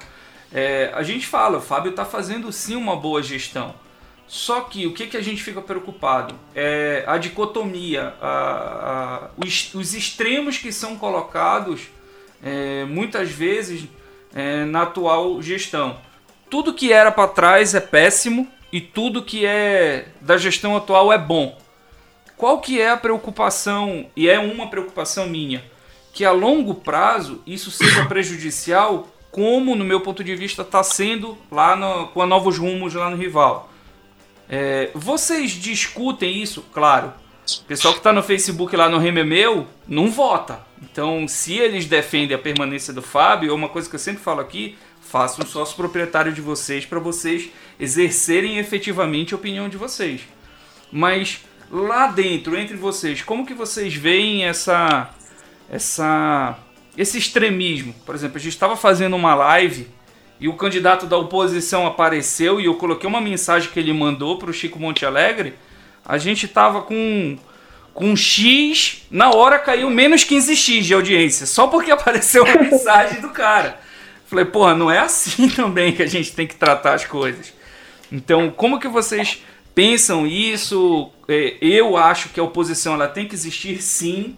[0.51, 3.73] É, a gente fala, o Fábio tá fazendo sim uma boa gestão.
[4.27, 6.35] Só que o que, que a gente fica preocupado?
[6.55, 11.81] É a dicotomia, a, a, os, os, extremos que são colocados
[12.41, 13.87] é, muitas vezes
[14.33, 15.97] é, na atual gestão.
[16.49, 21.17] Tudo que era para trás é péssimo e tudo que é da gestão atual é
[21.17, 21.57] bom.
[22.35, 25.63] Qual que é a preocupação, e é uma preocupação minha,
[26.11, 31.37] que a longo prazo isso seja prejudicial, como no meu ponto de vista está sendo
[31.51, 33.69] lá no, com a Novos Rumos lá no Rival.
[34.55, 36.63] É, vocês discutem isso?
[36.71, 37.11] Claro.
[37.61, 40.59] O pessoal que está no Facebook lá no Rememeu não vota.
[40.79, 44.41] Então, se eles defendem a permanência do Fábio, é uma coisa que eu sempre falo
[44.41, 47.49] aqui, façam um sócio proprietário de vocês para vocês
[47.79, 50.21] exercerem efetivamente a opinião de vocês.
[50.91, 55.09] Mas lá dentro, entre vocês, como que vocês veem essa,
[55.67, 56.59] essa,
[56.95, 57.95] esse extremismo?
[58.05, 59.87] Por exemplo, a gente estava fazendo uma live
[60.39, 64.49] e o candidato da oposição apareceu e eu coloquei uma mensagem que ele mandou para
[64.49, 65.53] o Chico Monte Alegre.
[66.05, 67.37] A gente estava com
[67.93, 73.29] com X, na hora caiu menos 15x de audiência, só porque apareceu a mensagem do
[73.29, 73.79] cara.
[74.25, 77.53] Falei, porra, não é assim também que a gente tem que tratar as coisas.
[78.11, 79.39] Então, como que vocês
[79.73, 81.11] pensam isso.
[81.27, 84.35] É, eu acho que a oposição ela tem que existir sim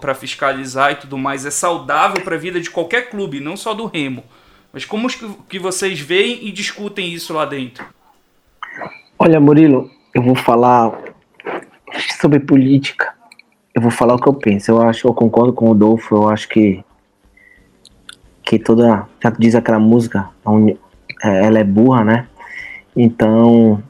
[0.00, 1.46] para fiscalizar e tudo mais.
[1.46, 4.22] É saudável para a vida de qualquer clube, não só do Remo.
[4.72, 5.08] Mas como
[5.48, 7.84] que vocês veem e discutem isso lá dentro?
[9.18, 10.98] Olha, Murilo, eu vou falar
[12.20, 13.14] sobre política.
[13.74, 14.70] eu vou falar o que eu penso.
[14.70, 16.82] Eu acho, eu concordo com o Rodolfo, eu acho que
[18.44, 20.28] que toda, já diz aquela música,
[21.22, 22.26] é, ela é burra, né?
[22.94, 23.82] Então,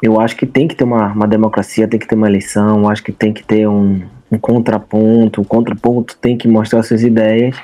[0.00, 3.02] eu acho que tem que ter uma, uma democracia, tem que ter uma eleição, acho
[3.02, 7.56] que tem que ter um, um contraponto, o contraponto tem que mostrar suas ideias.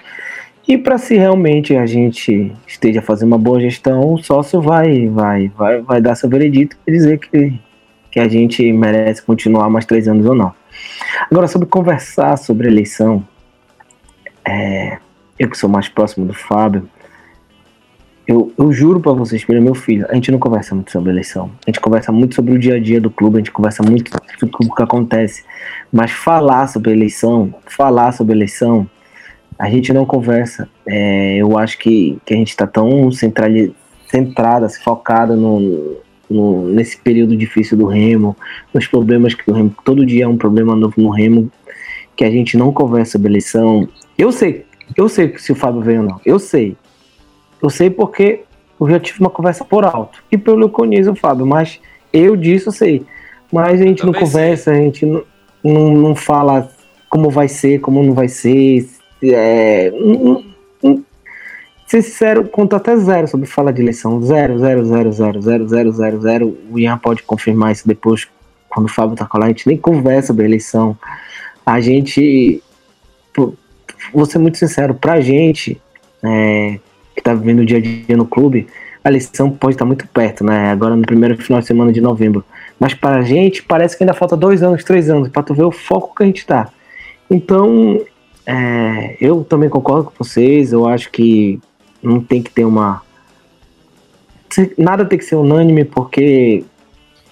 [0.66, 5.48] E para se realmente a gente esteja fazendo uma boa gestão, o sócio vai, vai,
[5.48, 7.58] vai, vai dar seu veredito e dizer que,
[8.10, 10.54] que a gente merece continuar mais três anos ou não.
[11.30, 13.26] Agora, sobre conversar sobre eleição,
[14.44, 14.98] é,
[15.38, 16.88] eu que sou mais próximo do Fábio,
[18.26, 21.50] eu, eu juro para vocês, pelo meu filho, a gente não conversa muito sobre eleição.
[21.66, 24.12] A gente conversa muito sobre o dia a dia do clube, a gente conversa muito
[24.38, 25.44] sobre o que acontece.
[25.92, 28.88] Mas falar sobre eleição, falar sobre eleição,
[29.58, 30.68] a gente não conversa.
[30.86, 35.96] É, eu acho que, que a gente está tão centrada, focada no,
[36.28, 38.36] no, nesse período difícil do Remo,
[38.72, 41.50] nos problemas que o Remo, todo dia é um problema novo no Remo,
[42.16, 43.88] que a gente não conversa sobre eleição.
[44.18, 44.64] Eu sei,
[44.96, 46.76] eu sei se o Fábio veio ou não, eu sei.
[47.62, 48.42] Eu sei porque
[48.80, 50.22] eu já tive uma conversa por alto.
[50.30, 51.80] E pelo eu conheço o Fábio, mas
[52.12, 53.06] eu disso eu sei.
[53.52, 54.74] Mas a gente Também não conversa, sei.
[54.74, 55.24] a gente não,
[55.62, 56.70] não, não, fala
[57.08, 58.88] como vai ser, como não vai ser.
[59.22, 60.44] É, não,
[61.86, 64.20] ser sincero, conta até zero sobre fala de eleição.
[64.22, 66.58] Zero, zero, zero, zero, zero, zero, zero, zero.
[66.70, 68.26] O Ian pode confirmar isso depois,
[68.68, 69.46] quando o Fábio tá lá.
[69.46, 70.96] A gente nem conversa sobre eleição.
[71.64, 72.62] A gente.
[74.12, 75.80] Vou ser muito sincero, pra gente.
[76.24, 76.78] É,
[77.14, 78.66] que está vivendo o dia a dia no clube,
[79.04, 80.70] a eleição pode estar muito perto, né?
[80.70, 82.44] Agora no primeiro final de semana de novembro.
[82.78, 85.64] Mas para a gente parece que ainda falta dois anos, três anos, para tu ver
[85.64, 86.68] o foco que a gente está.
[87.30, 88.00] Então,
[88.46, 90.72] é, eu também concordo com vocês.
[90.72, 91.60] Eu acho que
[92.02, 93.02] não tem que ter uma.
[94.76, 96.64] Nada tem que ser unânime, porque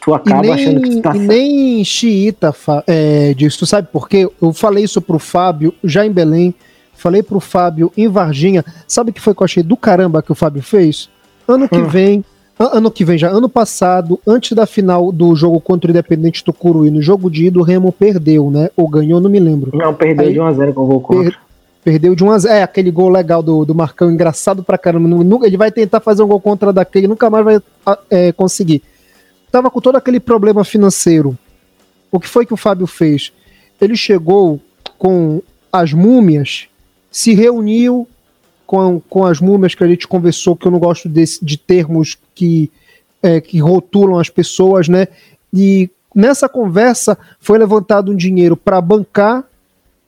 [0.00, 1.14] tu acaba nem, achando que tu tá.
[1.14, 2.54] E nem xiita
[2.86, 4.28] é, disso, tu sabe por quê?
[4.40, 6.54] Eu falei isso pro Fábio já em Belém.
[6.94, 8.64] Falei pro Fábio em Varginha.
[8.86, 11.08] Sabe o que foi que eu achei do caramba que o Fábio fez?
[11.48, 11.88] Ano que hum.
[11.88, 12.24] vem,
[12.66, 16.52] ano que vem já, ano passado, antes da final do jogo contra o Independente do
[16.52, 18.70] Curuí, no jogo de ida, o Remo perdeu, né?
[18.76, 19.70] Ou ganhou, não me lembro.
[19.74, 21.24] Não, perdeu Aí, de 1x0 com o gol contra.
[21.24, 21.38] Per,
[21.82, 22.48] perdeu de 1x0.
[22.48, 25.08] É, aquele gol legal do, do Marcão, engraçado pra caramba.
[25.46, 27.60] Ele vai tentar fazer um gol contra daquele, nunca mais vai
[28.10, 28.82] é, conseguir.
[29.50, 31.36] Tava com todo aquele problema financeiro.
[32.12, 33.32] O que foi que o Fábio fez?
[33.80, 34.60] Ele chegou
[34.98, 35.42] com
[35.72, 36.68] as múmias
[37.10, 38.06] se reuniu
[38.70, 42.16] com, com as múmias que a gente conversou, que eu não gosto desse, de termos
[42.36, 42.70] que,
[43.20, 45.08] é, que rotulam as pessoas, né?
[45.52, 49.44] E nessa conversa foi levantado um dinheiro para bancar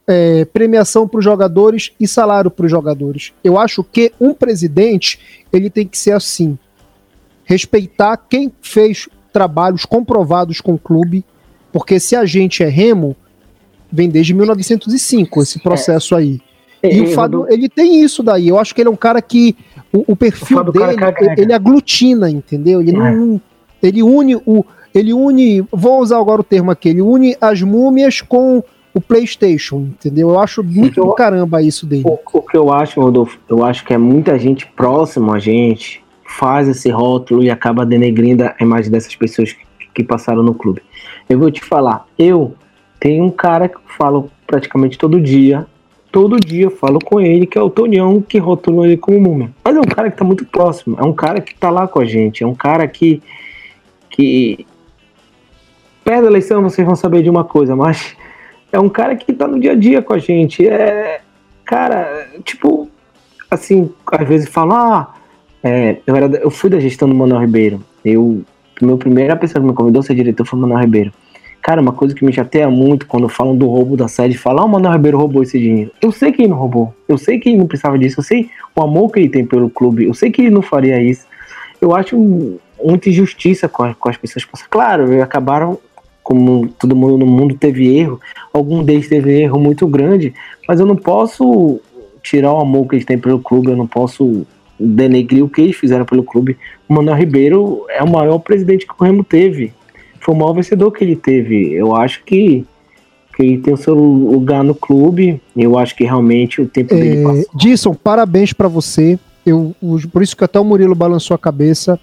[0.07, 3.33] é, premiação para os jogadores e salário para os jogadores.
[3.43, 5.19] Eu acho que um presidente
[5.53, 6.57] ele tem que ser assim,
[7.45, 11.25] respeitar quem fez trabalhos comprovados com o clube,
[11.73, 13.17] porque se a gente é remo,
[13.91, 16.41] vem desde 1905 esse processo aí.
[16.83, 18.49] E, o Fábio, ele tem isso daí.
[18.49, 19.57] Eu acho que ele é um cara que
[19.93, 20.97] o, o perfil o dele,
[21.37, 22.81] ele aglutina, entendeu?
[22.81, 23.41] Ele não,
[23.83, 23.87] é.
[23.87, 24.65] ele une o
[24.95, 28.63] ele une, vou usar agora o termo aqui, ele une as múmias com
[28.95, 30.31] o PlayStation, entendeu?
[30.31, 32.03] Eu acho muito eu, do caramba isso dele.
[32.05, 36.05] O, o, que eu acho, Rodolfo, eu acho que é muita gente próxima a gente
[36.27, 39.65] faz esse rótulo e acaba denegrindo a imagem dessas pessoas que,
[39.95, 40.83] que passaram no clube.
[41.29, 42.55] Eu vou te falar, eu
[43.01, 45.67] tenho um cara que eu falo praticamente todo dia,
[46.13, 49.51] todo dia falo com ele, que é o Tonião, que rotulou ele como múmia.
[49.65, 51.99] Mas é um cara que tá muito próximo, é um cara que tá lá com
[51.99, 53.23] a gente, é um cara que.
[54.11, 54.67] que
[56.05, 58.15] perto da eleição vocês vão saber de uma coisa, mas
[58.71, 60.69] é um cara que tá no dia a dia com a gente.
[60.69, 61.23] É.
[61.65, 62.91] Cara, tipo,
[63.51, 65.15] assim, às vezes falo, ah,
[65.63, 67.83] é, eu, era, eu fui da gestão do Manuel Ribeiro.
[68.05, 68.43] Eu,
[68.81, 71.13] meu primeira pessoa que me convidou a ser diretor foi o Manuel Ribeiro.
[71.63, 74.67] Cara, uma coisa que me chateia muito quando falam do roubo da sede, falam, ah,
[74.67, 75.93] o Manuel Ribeiro roubou esse dinheiro.
[76.03, 76.93] Eu sei que ele não roubou.
[77.07, 78.19] Eu sei que ele não precisava disso.
[78.19, 80.07] Eu sei o amor que ele tem pelo clube.
[80.07, 81.25] Eu sei que ele não faria isso.
[81.81, 82.17] Eu acho
[82.83, 84.45] muita injustiça com, a, com as pessoas.
[84.69, 85.79] Claro, acabaram,
[86.21, 88.21] como todo mundo no mundo teve erro.
[88.53, 90.35] Algum deles teve erro muito grande.
[90.67, 91.81] Mas eu não posso
[92.25, 93.71] tirar o amor que eles têm pelo clube.
[93.71, 94.45] Eu não posso
[94.81, 96.59] denegrir o que eles fizeram pelo clube.
[96.89, 99.73] O Manuel Ribeiro é o maior presidente que o Remo teve
[100.23, 101.73] foi o maior vencedor que ele teve.
[101.73, 102.65] Eu acho que,
[103.37, 105.43] que ele tem o seu lugar no clube.
[105.57, 107.45] Eu acho que realmente o tempo é, dele passou.
[107.55, 109.19] Disson, parabéns para você.
[109.45, 109.75] Eu,
[110.13, 111.99] por isso que até o Murilo balançou a cabeça,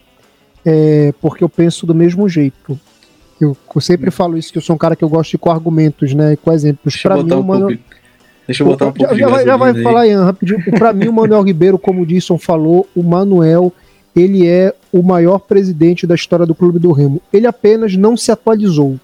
[0.66, 2.78] é, porque eu penso do mesmo jeito.
[3.40, 5.50] Eu, eu, sempre falo isso, que eu sou um cara que eu gosto de com
[5.50, 6.36] argumentos, né?
[6.36, 7.02] Com exemplos.
[7.02, 7.80] Para mim, um mano.
[8.46, 10.62] Deixa eu botar um pouco já, já, já vai falar, Ian, rapidinho.
[10.78, 13.72] Para mim, o Manuel Ribeiro, como o Disson falou, o Manuel
[14.16, 17.22] ele é o maior presidente da história do Clube do Remo.
[17.32, 19.00] Ele apenas não se atualizou.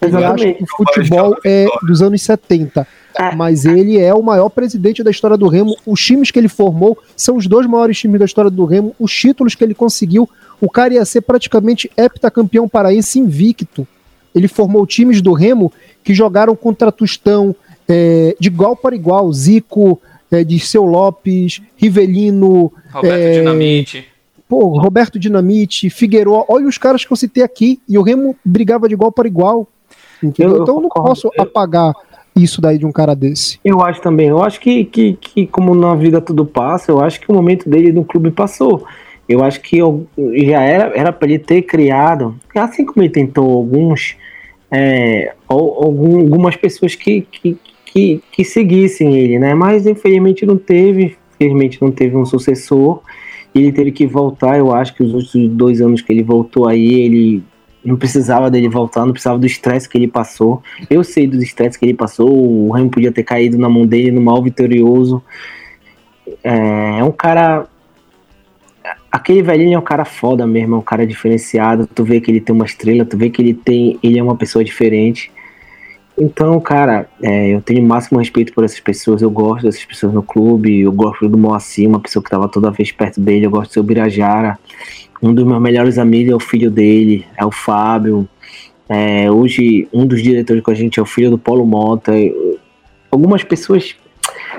[0.00, 2.86] Ele acha que o futebol é dos anos 70.
[3.18, 3.34] É.
[3.34, 5.76] Mas ele é o maior presidente da história do Remo.
[5.86, 8.94] Os times que ele formou são os dois maiores times da história do Remo.
[8.98, 10.28] Os títulos que ele conseguiu,
[10.60, 13.86] o cara ia ser praticamente heptacampeão paraense invicto.
[14.34, 15.72] Ele formou times do Remo
[16.02, 17.54] que jogaram contra Tustão,
[17.88, 19.32] é, de igual para igual.
[19.32, 22.72] Zico, é, de Seu Lopes, Rivelino.
[22.90, 24.11] Roberto é, Dinamite.
[24.52, 26.44] Pô, Roberto Dinamite, Figueiredo.
[26.46, 27.80] Olha os caras que eu citei aqui.
[27.88, 29.66] E o Remo brigava de igual para igual.
[30.22, 30.56] Entendeu?
[30.56, 31.94] Eu, então eu não posso apagar
[32.36, 33.58] isso daí de um cara desse.
[33.64, 34.28] Eu acho também.
[34.28, 37.66] Eu acho que, que, que, como na vida tudo passa, eu acho que o momento
[37.66, 38.84] dele no clube passou.
[39.26, 43.50] Eu acho que eu, já era era para ele ter criado, assim como ele tentou
[43.50, 44.16] alguns,
[44.70, 49.54] é, algumas pessoas que, que, que, que seguissem ele, né?
[49.54, 53.00] Mas infelizmente não teve, infelizmente não teve um sucessor.
[53.54, 54.58] Ele teve que voltar.
[54.58, 57.42] Eu acho que os últimos dois anos que ele voltou aí, ele
[57.84, 60.62] não precisava dele voltar, não precisava do estresse que ele passou.
[60.88, 64.10] Eu sei dos estresse que ele passou, o Remo podia ter caído na mão dele
[64.10, 65.22] no mal vitorioso.
[66.42, 67.66] É, é um cara.
[69.10, 71.86] Aquele velhinho é um cara foda mesmo, é um cara diferenciado.
[71.86, 73.98] Tu vê que ele tem uma estrela, tu vê que ele tem.
[74.02, 75.30] Ele é uma pessoa diferente.
[76.18, 79.22] Então, cara, é, eu tenho o máximo respeito por essas pessoas.
[79.22, 80.80] Eu gosto dessas pessoas no clube.
[80.80, 83.46] Eu gosto do Moacir, uma pessoa que estava toda vez perto dele.
[83.46, 84.58] Eu gosto do seu Birajara.
[85.22, 88.28] Um dos meus melhores amigos é o filho dele, é o Fábio.
[88.88, 92.12] É, hoje, um dos diretores com a gente é o filho do Paulo Mota.
[93.10, 93.94] Algumas pessoas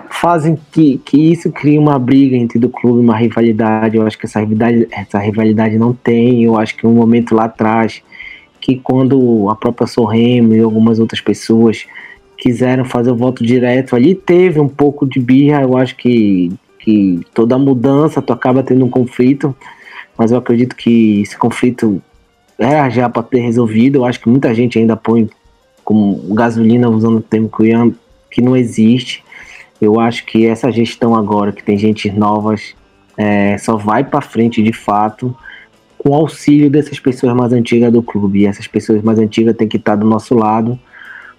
[0.10, 3.98] fazem que, que isso crie uma briga entre do clube, uma rivalidade.
[3.98, 6.46] Eu acho que essa rivalidade, essa rivalidade não tem.
[6.46, 8.02] Eu acho que um momento lá atrás,
[8.64, 11.86] que quando a própria Sorremo e algumas outras pessoas
[12.38, 15.64] quiseram fazer o voto direto, ali teve um pouco de birra.
[15.64, 16.50] Eu acho que,
[16.80, 19.54] que toda mudança tu acaba tendo um conflito
[20.18, 22.02] mas eu acredito que esse conflito
[22.58, 23.98] é já para ter resolvido.
[23.98, 25.30] Eu acho que muita gente ainda põe
[25.84, 27.50] como gasolina usando o termo
[28.30, 29.24] que não existe.
[29.82, 32.76] Eu acho que essa gestão agora, que tem gente novas,
[33.18, 35.36] é, só vai para frente de fato
[36.04, 38.42] com auxílio dessas pessoas mais antigas do clube.
[38.42, 40.78] E essas pessoas mais antigas têm que estar do nosso lado,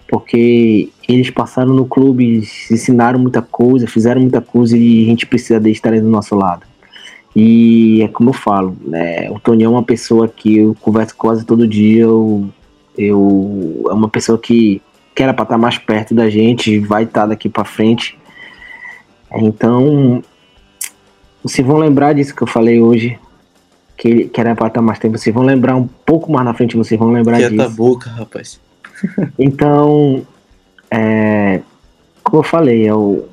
[0.07, 2.39] porque eles passaram no clube,
[2.71, 6.65] ensinaram muita coisa, fizeram muita coisa e a gente precisa deles estarem do nosso lado.
[7.35, 9.29] E é como eu falo, né?
[9.29, 12.03] O Tony é uma pessoa que eu converso quase todo dia.
[12.03, 12.49] Eu,
[12.97, 14.81] eu é uma pessoa que,
[15.13, 18.17] que era para estar mais perto da gente, vai estar daqui para frente.
[19.35, 20.23] Então,
[21.43, 23.19] vocês vão lembrar disso que eu falei hoje,
[23.97, 25.17] que, que era para estar mais tempo.
[25.17, 27.65] Vocês vão lembrar um pouco mais na frente, vocês vão lembrar Quieta disso.
[27.65, 28.59] a boca, rapaz.
[29.39, 30.25] então,
[30.89, 31.61] é,
[32.23, 33.29] como eu falei, eu,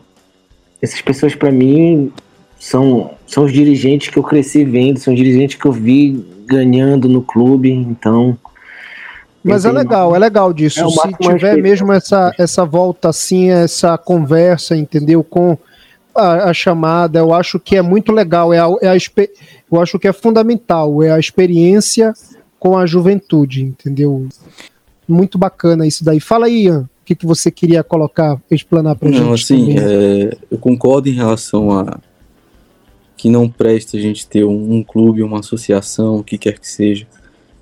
[0.81, 2.13] essas pessoas para mim
[2.59, 7.09] são, são os dirigentes que eu cresci vendo, são os dirigentes que eu vi ganhando
[7.09, 8.37] no clube, então.
[9.43, 10.81] Mas é legal, é legal disso.
[10.81, 15.25] É Se tiver mesmo essa, essa volta assim, essa conversa, entendeu?
[15.25, 15.59] Com
[16.15, 18.53] a, a chamada, eu acho que é muito legal.
[18.53, 18.97] É a, é a,
[19.71, 22.13] eu acho que é fundamental, é a experiência
[22.59, 24.29] com a juventude, entendeu?
[25.09, 26.21] Muito bacana isso daí.
[26.21, 29.23] Fala aí, Ian, o que, que você queria colocar, explanar Não, gente?
[29.23, 31.99] Não, assim, é, eu concordo em relação a
[33.17, 36.69] que não presta a gente ter um, um clube, uma associação, o que quer que
[36.69, 37.07] seja,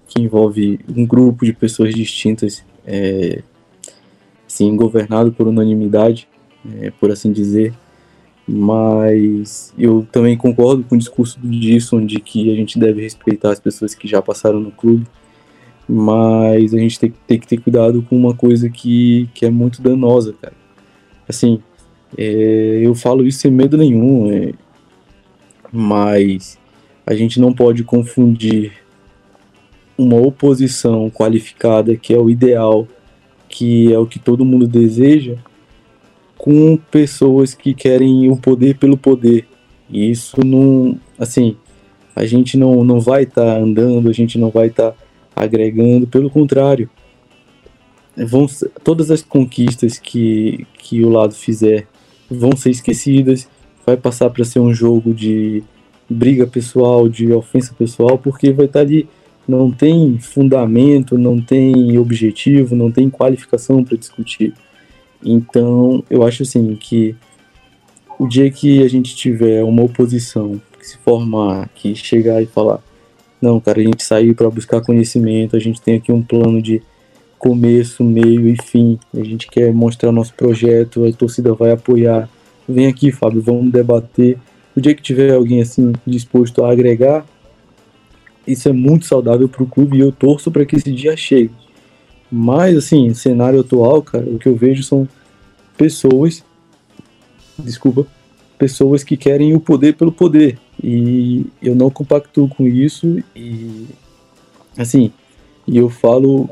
[0.06, 3.42] que envolve um grupo de pessoas distintas, é,
[4.46, 6.28] assim, governado por unanimidade,
[6.80, 7.72] é, por assim dizer.
[8.52, 13.52] Mas eu também concordo com o discurso do Disson de que a gente deve respeitar
[13.52, 15.06] as pessoas que já passaram no clube,
[15.88, 19.80] mas a gente tem, tem que ter cuidado com uma coisa que, que é muito
[19.80, 20.54] danosa, cara.
[21.28, 21.62] Assim,
[22.18, 24.32] é, eu falo isso sem medo nenhum.
[24.32, 24.52] É,
[25.70, 26.58] mas
[27.06, 28.72] a gente não pode confundir
[29.96, 32.88] uma oposição qualificada, que é o ideal,
[33.48, 35.36] que é o que todo mundo deseja,
[36.40, 39.46] com pessoas que querem o poder pelo poder.
[39.90, 41.54] E isso não, assim,
[42.16, 44.96] a gente não, não vai estar tá andando, a gente não vai estar tá
[45.36, 46.88] agregando, pelo contrário.
[48.16, 48.46] Vão,
[48.82, 51.86] todas as conquistas que, que o lado fizer
[52.30, 53.46] vão ser esquecidas
[53.84, 55.62] vai passar para ser um jogo de
[56.08, 59.06] briga pessoal, de ofensa pessoal, porque vai estar tá ali,
[59.46, 64.54] não tem fundamento, não tem objetivo, não tem qualificação para discutir.
[65.24, 67.14] Então, eu acho assim que
[68.18, 72.80] o dia que a gente tiver uma oposição que se formar, que chegar e falar,
[73.40, 76.82] não, cara, a gente saiu para buscar conhecimento, a gente tem aqui um plano de
[77.38, 82.28] começo, meio e fim, a gente quer mostrar nosso projeto, a torcida vai apoiar
[82.70, 84.38] vem aqui, Fábio, vamos debater.
[84.76, 87.26] O dia que tiver alguém assim disposto a agregar,
[88.46, 91.50] isso é muito saudável para o clube e eu torço para que esse dia chegue.
[92.30, 95.08] Mas, assim, cenário atual, cara, o que eu vejo são
[95.76, 96.44] pessoas,
[97.58, 98.06] desculpa,
[98.58, 100.58] pessoas que querem o poder pelo poder.
[100.82, 103.86] E eu não compactuo com isso e,
[104.76, 105.10] assim,
[105.66, 106.48] e eu falo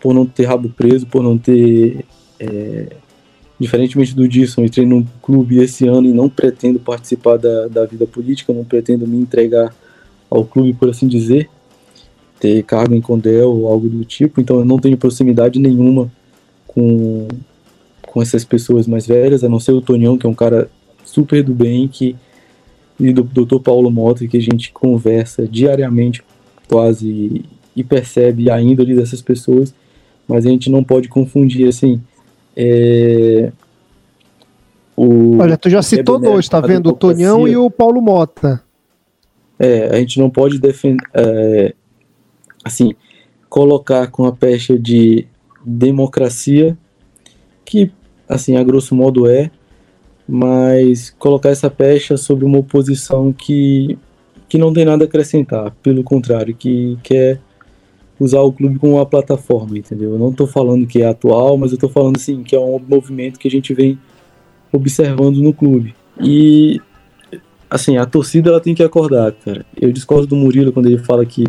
[0.00, 2.04] por não ter rabo preso, por não ter.
[2.38, 2.96] É,
[3.58, 8.06] diferentemente do Disson, entrei num clube esse ano e não pretendo participar da, da vida
[8.06, 9.74] política, não pretendo me entregar
[10.28, 11.48] ao clube, por assim dizer,
[12.44, 16.12] ter cargo em Condel ou algo do tipo, então eu não tenho proximidade nenhuma
[16.66, 17.26] com,
[18.02, 20.70] com essas pessoas mais velhas, a não ser o Tonhão, que é um cara
[21.06, 22.14] super do bem, que,
[23.00, 23.60] e do Dr.
[23.60, 26.22] Paulo Mota, que a gente conversa diariamente
[26.68, 29.74] quase e percebe a índole dessas pessoas,
[30.28, 31.98] mas a gente não pode confundir assim.
[32.54, 33.50] É,
[34.94, 36.90] o, Olha, tu já citou dois, tá vendo?
[36.90, 38.62] O Tonhão e o Paulo Mota.
[39.58, 41.02] É, a gente não pode defender.
[41.14, 41.74] É,
[42.64, 42.94] assim,
[43.48, 45.26] colocar com a pecha de
[45.64, 46.76] democracia,
[47.64, 47.90] que,
[48.28, 49.50] assim, a grosso modo é,
[50.26, 53.98] mas colocar essa pecha sobre uma oposição que,
[54.48, 57.40] que não tem nada a acrescentar, pelo contrário, que quer
[58.18, 60.12] usar o clube como uma plataforma, entendeu?
[60.12, 62.78] Eu não estou falando que é atual, mas eu estou falando assim que é um
[62.78, 63.98] movimento que a gente vem
[64.72, 65.94] observando no clube.
[66.20, 66.80] E
[67.68, 69.66] assim, a torcida ela tem que acordar, cara.
[69.80, 71.44] Eu discordo do Murilo quando ele fala que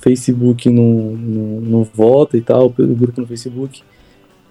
[0.00, 3.82] Facebook não, não, não vota e tal, pelo grupo no Facebook.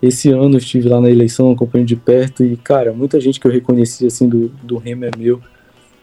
[0.02, 3.48] Esse ano eu estive lá na eleição, acompanhando de perto e, cara, muita gente que
[3.48, 5.38] eu reconheci assim do, do Remo é meu.
[5.38, 5.42] O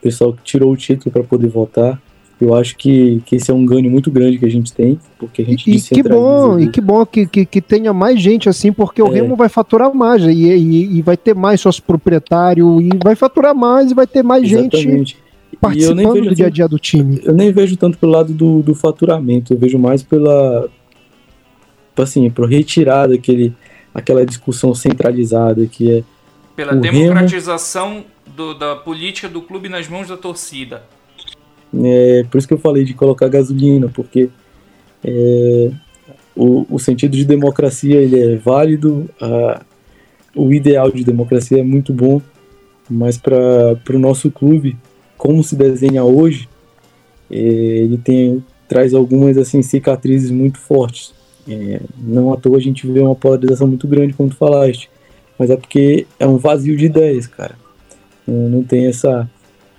[0.02, 2.00] pessoal que tirou o título para poder votar.
[2.40, 5.40] Eu acho que, que esse é um ganho muito grande que a gente tem, porque
[5.40, 8.72] a gente e, que bom, e que bom que, que, que, tenha mais gente assim,
[8.72, 9.04] porque é.
[9.04, 13.14] o Remo vai faturar mais e, e, e, vai ter mais sócio proprietário e vai
[13.14, 14.84] faturar mais e vai ter mais Exatamente.
[14.84, 15.23] gente
[15.54, 17.20] participando do dia a dia do time.
[17.24, 20.68] Eu nem vejo tanto pelo lado do, do faturamento, eu vejo mais pela
[21.96, 23.54] assim, para retirar daquele
[23.94, 26.04] aquela discussão centralizada que é
[26.56, 28.04] pela democratização Remo...
[28.36, 30.82] do, da política do clube nas mãos da torcida.
[31.82, 34.30] É, por isso que eu falei de colocar gasolina, porque
[35.02, 35.70] é,
[36.36, 39.62] o, o, sentido de democracia ele é válido, a,
[40.34, 42.22] o ideal de democracia é muito bom,
[42.88, 44.76] mas para o nosso clube,
[45.24, 46.50] como se desenha hoje,
[47.30, 51.14] é, ele tem traz algumas assim cicatrizes muito fortes.
[51.48, 54.90] É, não à toa a gente vê uma polarização muito grande, como tu falaste,
[55.38, 57.56] mas é porque é um vazio de ideias, cara.
[58.26, 59.28] Não, não tem essa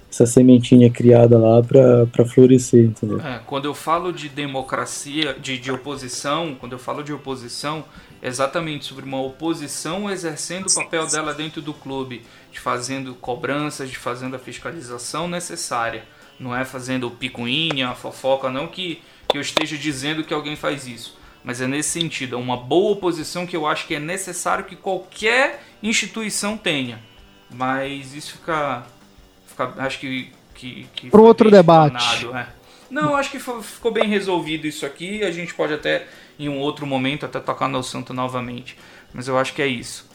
[0.09, 3.19] essa sementinha criada lá para florescer, entendeu?
[3.19, 7.83] É, quando eu falo de democracia, de, de oposição, quando eu falo de oposição,
[8.27, 13.97] exatamente sobre uma oposição exercendo o papel dela dentro do clube, de fazendo cobranças, de
[13.97, 16.03] fazendo a fiscalização necessária.
[16.39, 21.17] Não é fazendo picuinha, fofoca, não que, que eu esteja dizendo que alguém faz isso.
[21.43, 24.75] Mas é nesse sentido, é uma boa oposição que eu acho que é necessário que
[24.75, 26.99] qualquer instituição tenha.
[27.51, 28.83] Mas isso fica
[29.77, 30.31] acho que.
[30.53, 32.27] que, que Para outro debate.
[32.27, 32.47] É.
[32.89, 35.23] Não, acho que ficou bem resolvido isso aqui.
[35.23, 36.07] A gente pode até,
[36.39, 38.77] em um outro momento, até tocar no assunto novamente.
[39.13, 40.05] Mas eu acho que é isso.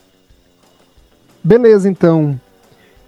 [1.43, 2.39] Beleza, então.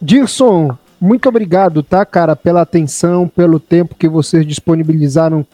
[0.01, 5.47] Dirson, muito obrigado, tá, cara, pela atenção, pelo tempo que vocês disponibilizaram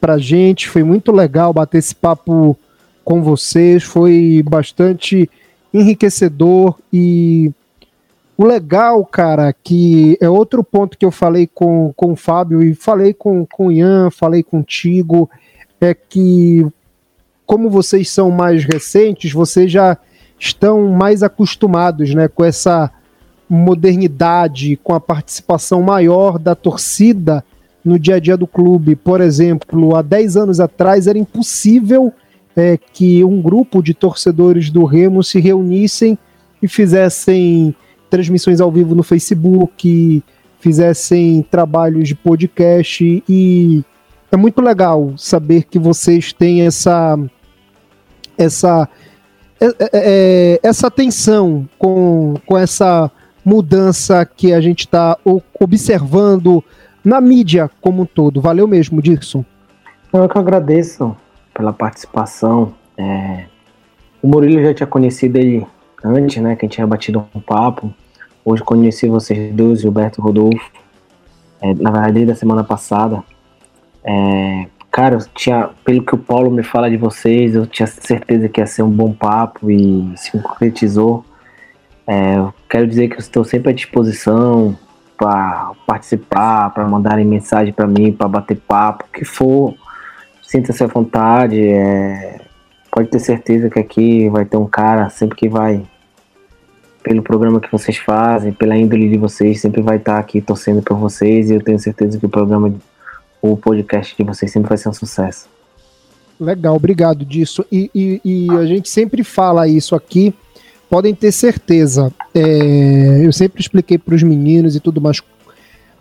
[0.00, 0.68] pra gente.
[0.68, 2.58] Foi muito legal bater esse papo
[3.04, 3.82] com vocês.
[3.82, 5.30] Foi bastante
[5.72, 7.52] enriquecedor e
[8.36, 12.74] o legal, cara, que é outro ponto que eu falei com, com o Fábio e
[12.74, 15.28] falei com, com o Ian, falei contigo,
[15.80, 16.64] é que
[17.48, 19.96] como vocês são mais recentes, vocês já
[20.38, 22.92] estão mais acostumados né, com essa
[23.48, 27.42] modernidade, com a participação maior da torcida
[27.82, 28.94] no dia a dia do clube.
[28.94, 32.12] Por exemplo, há 10 anos atrás era impossível
[32.54, 36.18] é, que um grupo de torcedores do Remo se reunissem
[36.62, 37.74] e fizessem
[38.10, 40.22] transmissões ao vivo no Facebook,
[40.60, 43.82] fizessem trabalhos de podcast e
[44.30, 47.18] é muito legal saber que vocês têm essa
[48.38, 48.88] essa
[49.60, 53.10] é, é, é essa atenção com, com essa
[53.44, 55.16] mudança que a gente está
[55.58, 56.62] observando
[57.04, 58.40] na mídia como um todo.
[58.40, 59.44] Valeu mesmo, Dirson.
[60.12, 61.16] Eu que agradeço
[61.54, 62.74] pela participação.
[62.96, 63.44] É,
[64.22, 65.66] o Murilo já tinha conhecido ele
[66.04, 67.92] antes, né, que a gente tinha batido um papo.
[68.44, 70.70] Hoje conheci vocês dois, Gilberto Rodolfo,
[71.60, 73.22] é, na verdade, da semana passada.
[74.04, 74.66] É,
[74.98, 78.60] cara, eu tinha, pelo que o Paulo me fala de vocês, eu tinha certeza que
[78.60, 81.24] ia ser um bom papo e se concretizou.
[82.04, 84.76] É, eu quero dizer que eu estou sempre à disposição
[85.16, 89.72] para participar, para mandarem mensagem para mim, para bater papo, o que for,
[90.42, 91.64] sinta-se à vontade.
[91.64, 92.40] É,
[92.90, 95.80] pode ter certeza que aqui vai ter um cara sempre que vai
[97.04, 100.98] pelo programa que vocês fazem, pela índole de vocês, sempre vai estar aqui torcendo por
[100.98, 102.74] vocês e eu tenho certeza que o programa,
[103.40, 105.46] o podcast de vocês sempre vai ser um sucesso.
[106.40, 107.64] Legal, obrigado disso.
[107.70, 110.32] E, e, e a gente sempre fala isso aqui,
[110.88, 112.12] podem ter certeza.
[112.34, 115.20] É, eu sempre expliquei para os meninos e tudo mais.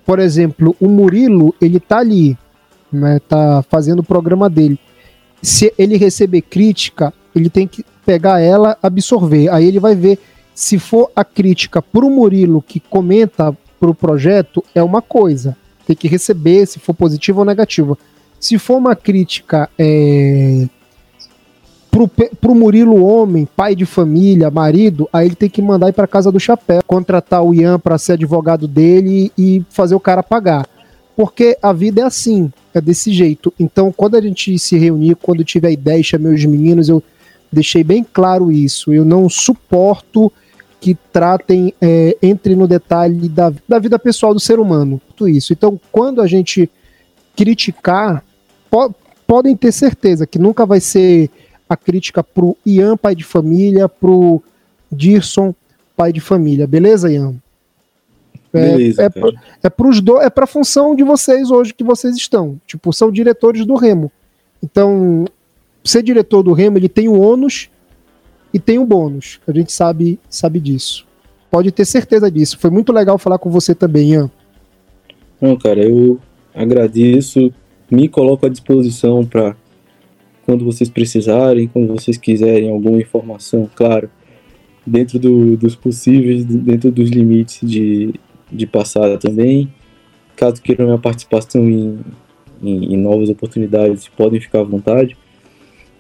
[0.06, 2.38] Por exemplo, o Murilo, ele tá ali,
[2.92, 4.80] né, tá fazendo o programa dele.
[5.42, 9.50] Se ele receber crítica, ele tem que pegar ela, absorver.
[9.50, 10.20] Aí ele vai ver
[10.54, 15.56] se for a crítica para o Murilo que comenta para o projeto, é uma coisa.
[15.88, 17.98] Tem que receber, se for positiva ou negativa.
[18.38, 20.68] Se for uma crítica é,
[22.42, 26.06] para o Murilo homem, pai de família, marido, aí ele tem que mandar ir para
[26.06, 30.68] casa do chapéu, contratar o Ian para ser advogado dele e fazer o cara pagar.
[31.16, 33.52] Porque a vida é assim, é desse jeito.
[33.58, 37.02] Então, quando a gente se reunir, quando tiver ideia, chamei os meninos, eu
[37.52, 38.94] deixei bem claro isso.
[38.94, 40.32] Eu não suporto
[40.80, 45.02] que tratem, é, entre no detalhe da, da vida pessoal do ser humano.
[45.18, 45.52] Tudo isso.
[45.52, 46.70] Então, quando a gente
[47.36, 48.24] criticar,
[48.70, 48.94] po
[49.26, 51.30] podem ter certeza que nunca vai ser
[51.68, 54.42] a crítica pro Ian, pai de família, pro
[54.90, 55.54] Dirson,
[55.98, 56.66] pai de família.
[56.66, 57.36] Beleza, Ian?
[58.54, 59.32] É, Beleza, é, pra,
[59.64, 62.58] é, pros do, é pra função de vocês hoje que vocês estão.
[62.66, 64.10] Tipo, são diretores do Remo.
[64.64, 65.26] Então,
[65.84, 67.70] ser diretor do Remo, ele tem o ônus
[68.54, 69.42] e tem um bônus.
[69.46, 71.06] A gente sabe, sabe disso.
[71.52, 72.58] Pode ter certeza disso.
[72.58, 74.32] Foi muito legal falar com você também, Ian.
[75.40, 76.20] Não, cara, eu
[76.54, 77.54] agradeço,
[77.92, 79.56] me coloco à disposição para
[80.46, 84.10] quando vocês precisarem, quando vocês quiserem alguma informação, claro,
[84.86, 88.14] dentro do, dos possíveis, dentro dos limites de,
[88.52, 89.72] de passar também.
[90.36, 92.00] Caso queiram minha participação em,
[92.64, 95.18] em, em novas oportunidades, podem ficar à vontade.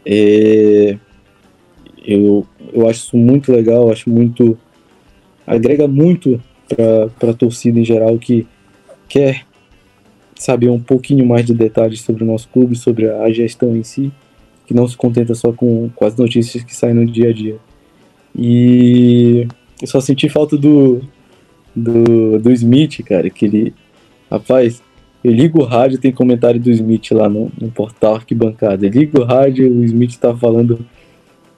[0.05, 0.97] É,
[2.05, 4.57] eu, eu acho isso muito legal, acho muito.
[5.45, 6.41] agrega muito
[7.19, 8.47] para a torcida em geral que
[9.07, 9.45] quer
[10.35, 14.11] saber um pouquinho mais de detalhes sobre o nosso clube, sobre a gestão em si,
[14.65, 17.57] que não se contenta só com, com as notícias que saem no dia a dia.
[18.35, 19.47] E
[19.81, 21.01] eu só senti falta do,
[21.75, 23.73] do, do Smith, cara, que ele.
[24.29, 24.83] Rapaz,
[25.23, 28.85] eu ligo o rádio, tem comentário do Smith lá no, no portal Arquibancada.
[28.85, 30.85] Eu ligo o rádio, o Smith tá falando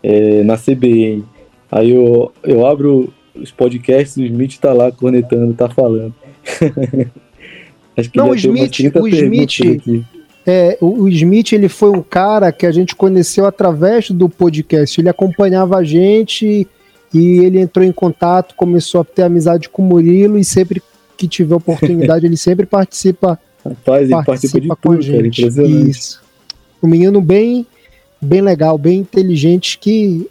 [0.01, 1.26] é, na CBN.
[1.71, 6.13] Aí eu, eu abro os podcasts, o Smith tá lá cornetando, tá falando.
[7.97, 9.59] Acho que Não, o Smith, o Smith,
[10.45, 14.99] é, o, o Smith ele foi um cara que a gente conheceu através do podcast.
[14.99, 16.67] Ele acompanhava a gente
[17.13, 20.81] e ele entrou em contato, começou a ter amizade com o Murilo e sempre
[21.17, 23.39] que tiver oportunidade ele sempre participa.
[23.65, 25.89] Rapaz, ele participa, de tudo, cara, impressionante.
[25.89, 26.21] Isso.
[26.81, 27.65] Um menino bem
[28.21, 30.29] bem legal, bem inteligente, que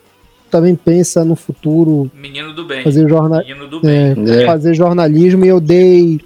[0.51, 2.11] também pensa no futuro.
[2.15, 2.83] Menino do bem.
[2.83, 4.47] Fazer, jornal, é, é.
[4.47, 6.21] fazer jornalismo e eu dei,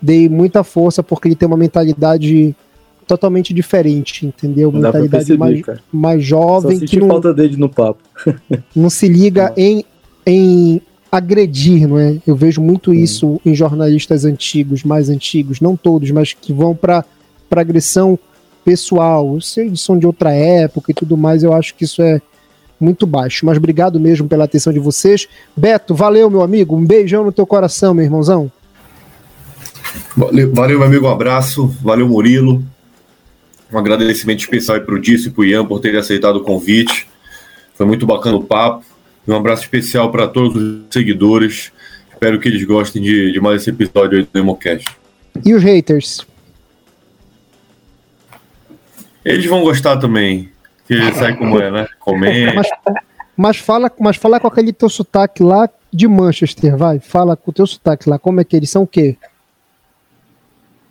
[0.00, 2.54] dei muita força porque ele tem uma mentalidade
[3.06, 4.70] totalmente diferente, entendeu?
[4.70, 5.62] Mentalidade perceber, mais,
[5.92, 6.78] mais jovem.
[6.78, 8.00] Só que não, falta dele no papo.
[8.74, 9.84] não se liga em,
[10.24, 12.18] em agredir, não é?
[12.24, 17.04] Eu vejo muito isso em jornalistas antigos, mais antigos, não todos, mas que vão para
[17.50, 18.16] agressão
[18.64, 19.34] pessoal.
[19.34, 22.22] Eu sei são de outra época e tudo mais, eu acho que isso é
[22.78, 23.44] muito baixo.
[23.44, 25.26] Mas obrigado mesmo pela atenção de vocês.
[25.56, 26.76] Beto, valeu, meu amigo.
[26.76, 28.50] Um beijão no teu coração, meu irmãozão.
[30.16, 31.06] Valeu, valeu meu amigo.
[31.06, 31.66] Um abraço.
[31.82, 32.64] Valeu, Murilo.
[33.72, 37.08] Um agradecimento especial para o Dício e para o Ian por terem aceitado o convite.
[37.74, 38.84] Foi muito bacana o papo.
[39.26, 41.72] E um abraço especial para todos os seguidores.
[42.12, 44.86] Espero que eles gostem de, de mais esse episódio do Democast.
[45.44, 46.26] E os haters?
[49.24, 50.50] Eles vão gostar também.
[50.86, 51.86] Que sabe como é, né?
[52.00, 52.54] Comer.
[52.54, 52.68] Mas,
[53.36, 56.98] mas, fala, mas fala com aquele teu sotaque lá de Manchester, vai.
[56.98, 58.18] Fala com o teu sotaque lá.
[58.18, 59.16] Como é que eles são o quê?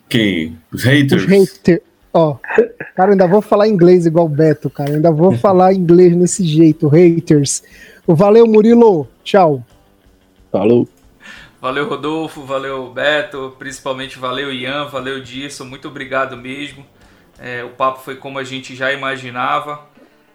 [0.10, 0.58] Quem?
[0.74, 1.24] Os haters?
[1.24, 1.82] Os haters.
[2.12, 2.38] Ó,
[2.96, 4.90] cara, eu ainda vou falar inglês igual o Beto, cara.
[4.90, 7.62] Eu ainda vou falar inglês nesse jeito, haters.
[8.08, 9.08] Valeu, Murilo.
[9.24, 9.64] Tchau.
[10.52, 10.90] Falou.
[11.62, 12.44] Valeu, Rodolfo.
[12.44, 13.56] Valeu, Beto.
[13.60, 14.86] Principalmente valeu, Ian.
[14.88, 15.66] Valeu, Dirson.
[15.66, 16.84] Muito obrigado mesmo.
[17.38, 19.88] É, o papo foi como a gente já imaginava.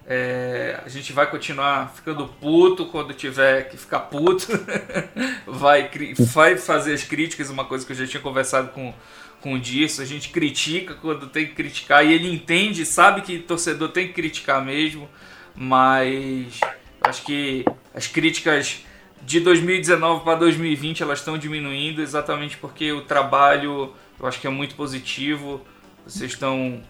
[0.07, 4.47] É, a gente vai continuar ficando puto quando tiver que ficar puto.
[5.47, 5.91] vai,
[6.33, 8.93] vai fazer as críticas, uma coisa que eu já tinha conversado com,
[9.45, 10.01] com o Dirso.
[10.01, 14.15] A gente critica quando tem que criticar e ele entende, sabe que torcedor tem que
[14.15, 15.07] criticar mesmo.
[15.55, 16.59] Mas
[17.03, 17.63] acho que
[17.95, 18.83] as críticas
[19.21, 24.51] de 2019 para 2020 elas estão diminuindo exatamente porque o trabalho eu acho que é
[24.51, 25.61] muito positivo.
[26.07, 26.83] Vocês estão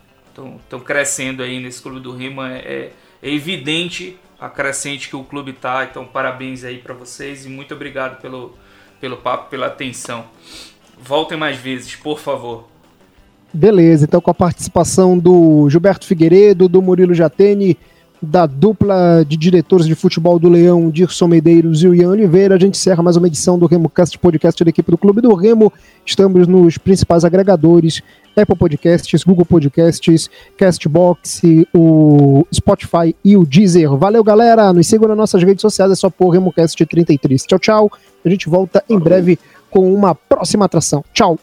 [0.63, 2.53] estão crescendo aí nesse clube do Rima.
[2.53, 5.85] É, é evidente a crescente que o clube está.
[5.85, 8.57] Então, parabéns aí para vocês e muito obrigado pelo,
[9.01, 10.29] pelo papo, pela atenção.
[11.03, 12.65] Voltem mais vezes, por favor.
[13.53, 17.79] Beleza, então com a participação do Gilberto Figueiredo, do Murilo Jatene,
[18.25, 22.59] da dupla de diretores de futebol do Leão, Dirson Medeiros e o Ian Oliveira, a
[22.59, 25.73] gente encerra mais uma edição do RemoCast Podcast da equipe do Clube do Remo.
[26.05, 28.03] Estamos nos principais agregadores,
[28.37, 31.43] Apple Podcasts, Google Podcasts, Castbox,
[31.73, 33.95] o Spotify e o Deezer.
[33.97, 34.73] Valeu, galera!
[34.73, 37.45] Nos sigam nas nossas redes sociais, é só por RemoCast 33.
[37.45, 37.93] Tchau, tchau.
[38.25, 39.39] A gente volta em breve
[39.75, 41.05] com uma próxima atração.
[41.13, 41.37] Tchau!